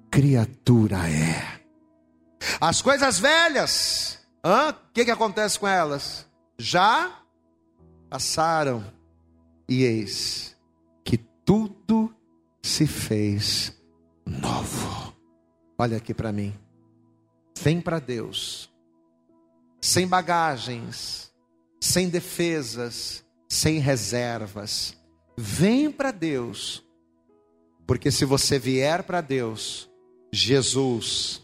[0.10, 1.62] criatura é.
[2.60, 6.26] As coisas velhas, o que, que acontece com elas?
[6.58, 7.22] Já
[8.10, 8.97] passaram
[9.68, 10.56] e eis
[11.04, 12.14] que tudo
[12.62, 13.74] se fez
[14.26, 15.14] novo.
[15.78, 16.54] Olha aqui para mim.
[17.62, 18.72] Vem para Deus,
[19.82, 21.34] sem bagagens,
[21.82, 24.96] sem defesas, sem reservas.
[25.36, 26.86] Vem para Deus,
[27.86, 29.90] porque se você vier para Deus,
[30.32, 31.42] Jesus,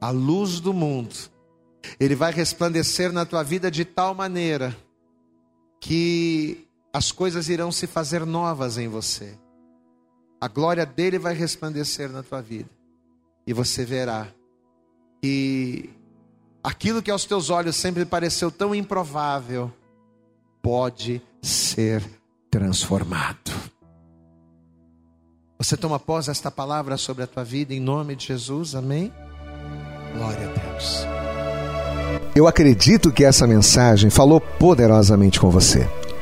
[0.00, 1.14] a luz do mundo,
[1.98, 4.76] Ele vai resplandecer na tua vida de tal maneira
[5.80, 9.34] que as coisas irão se fazer novas em você.
[10.40, 12.68] A glória dele vai resplandecer na tua vida.
[13.46, 14.26] E você verá
[15.22, 15.90] que
[16.62, 19.72] aquilo que aos teus olhos sempre pareceu tão improvável
[20.62, 22.02] pode ser
[22.50, 23.50] transformado.
[25.58, 29.12] Você toma pós esta palavra sobre a tua vida em nome de Jesus, amém?
[30.14, 31.06] Glória a Deus.
[32.34, 35.86] Eu acredito que essa mensagem falou poderosamente com você.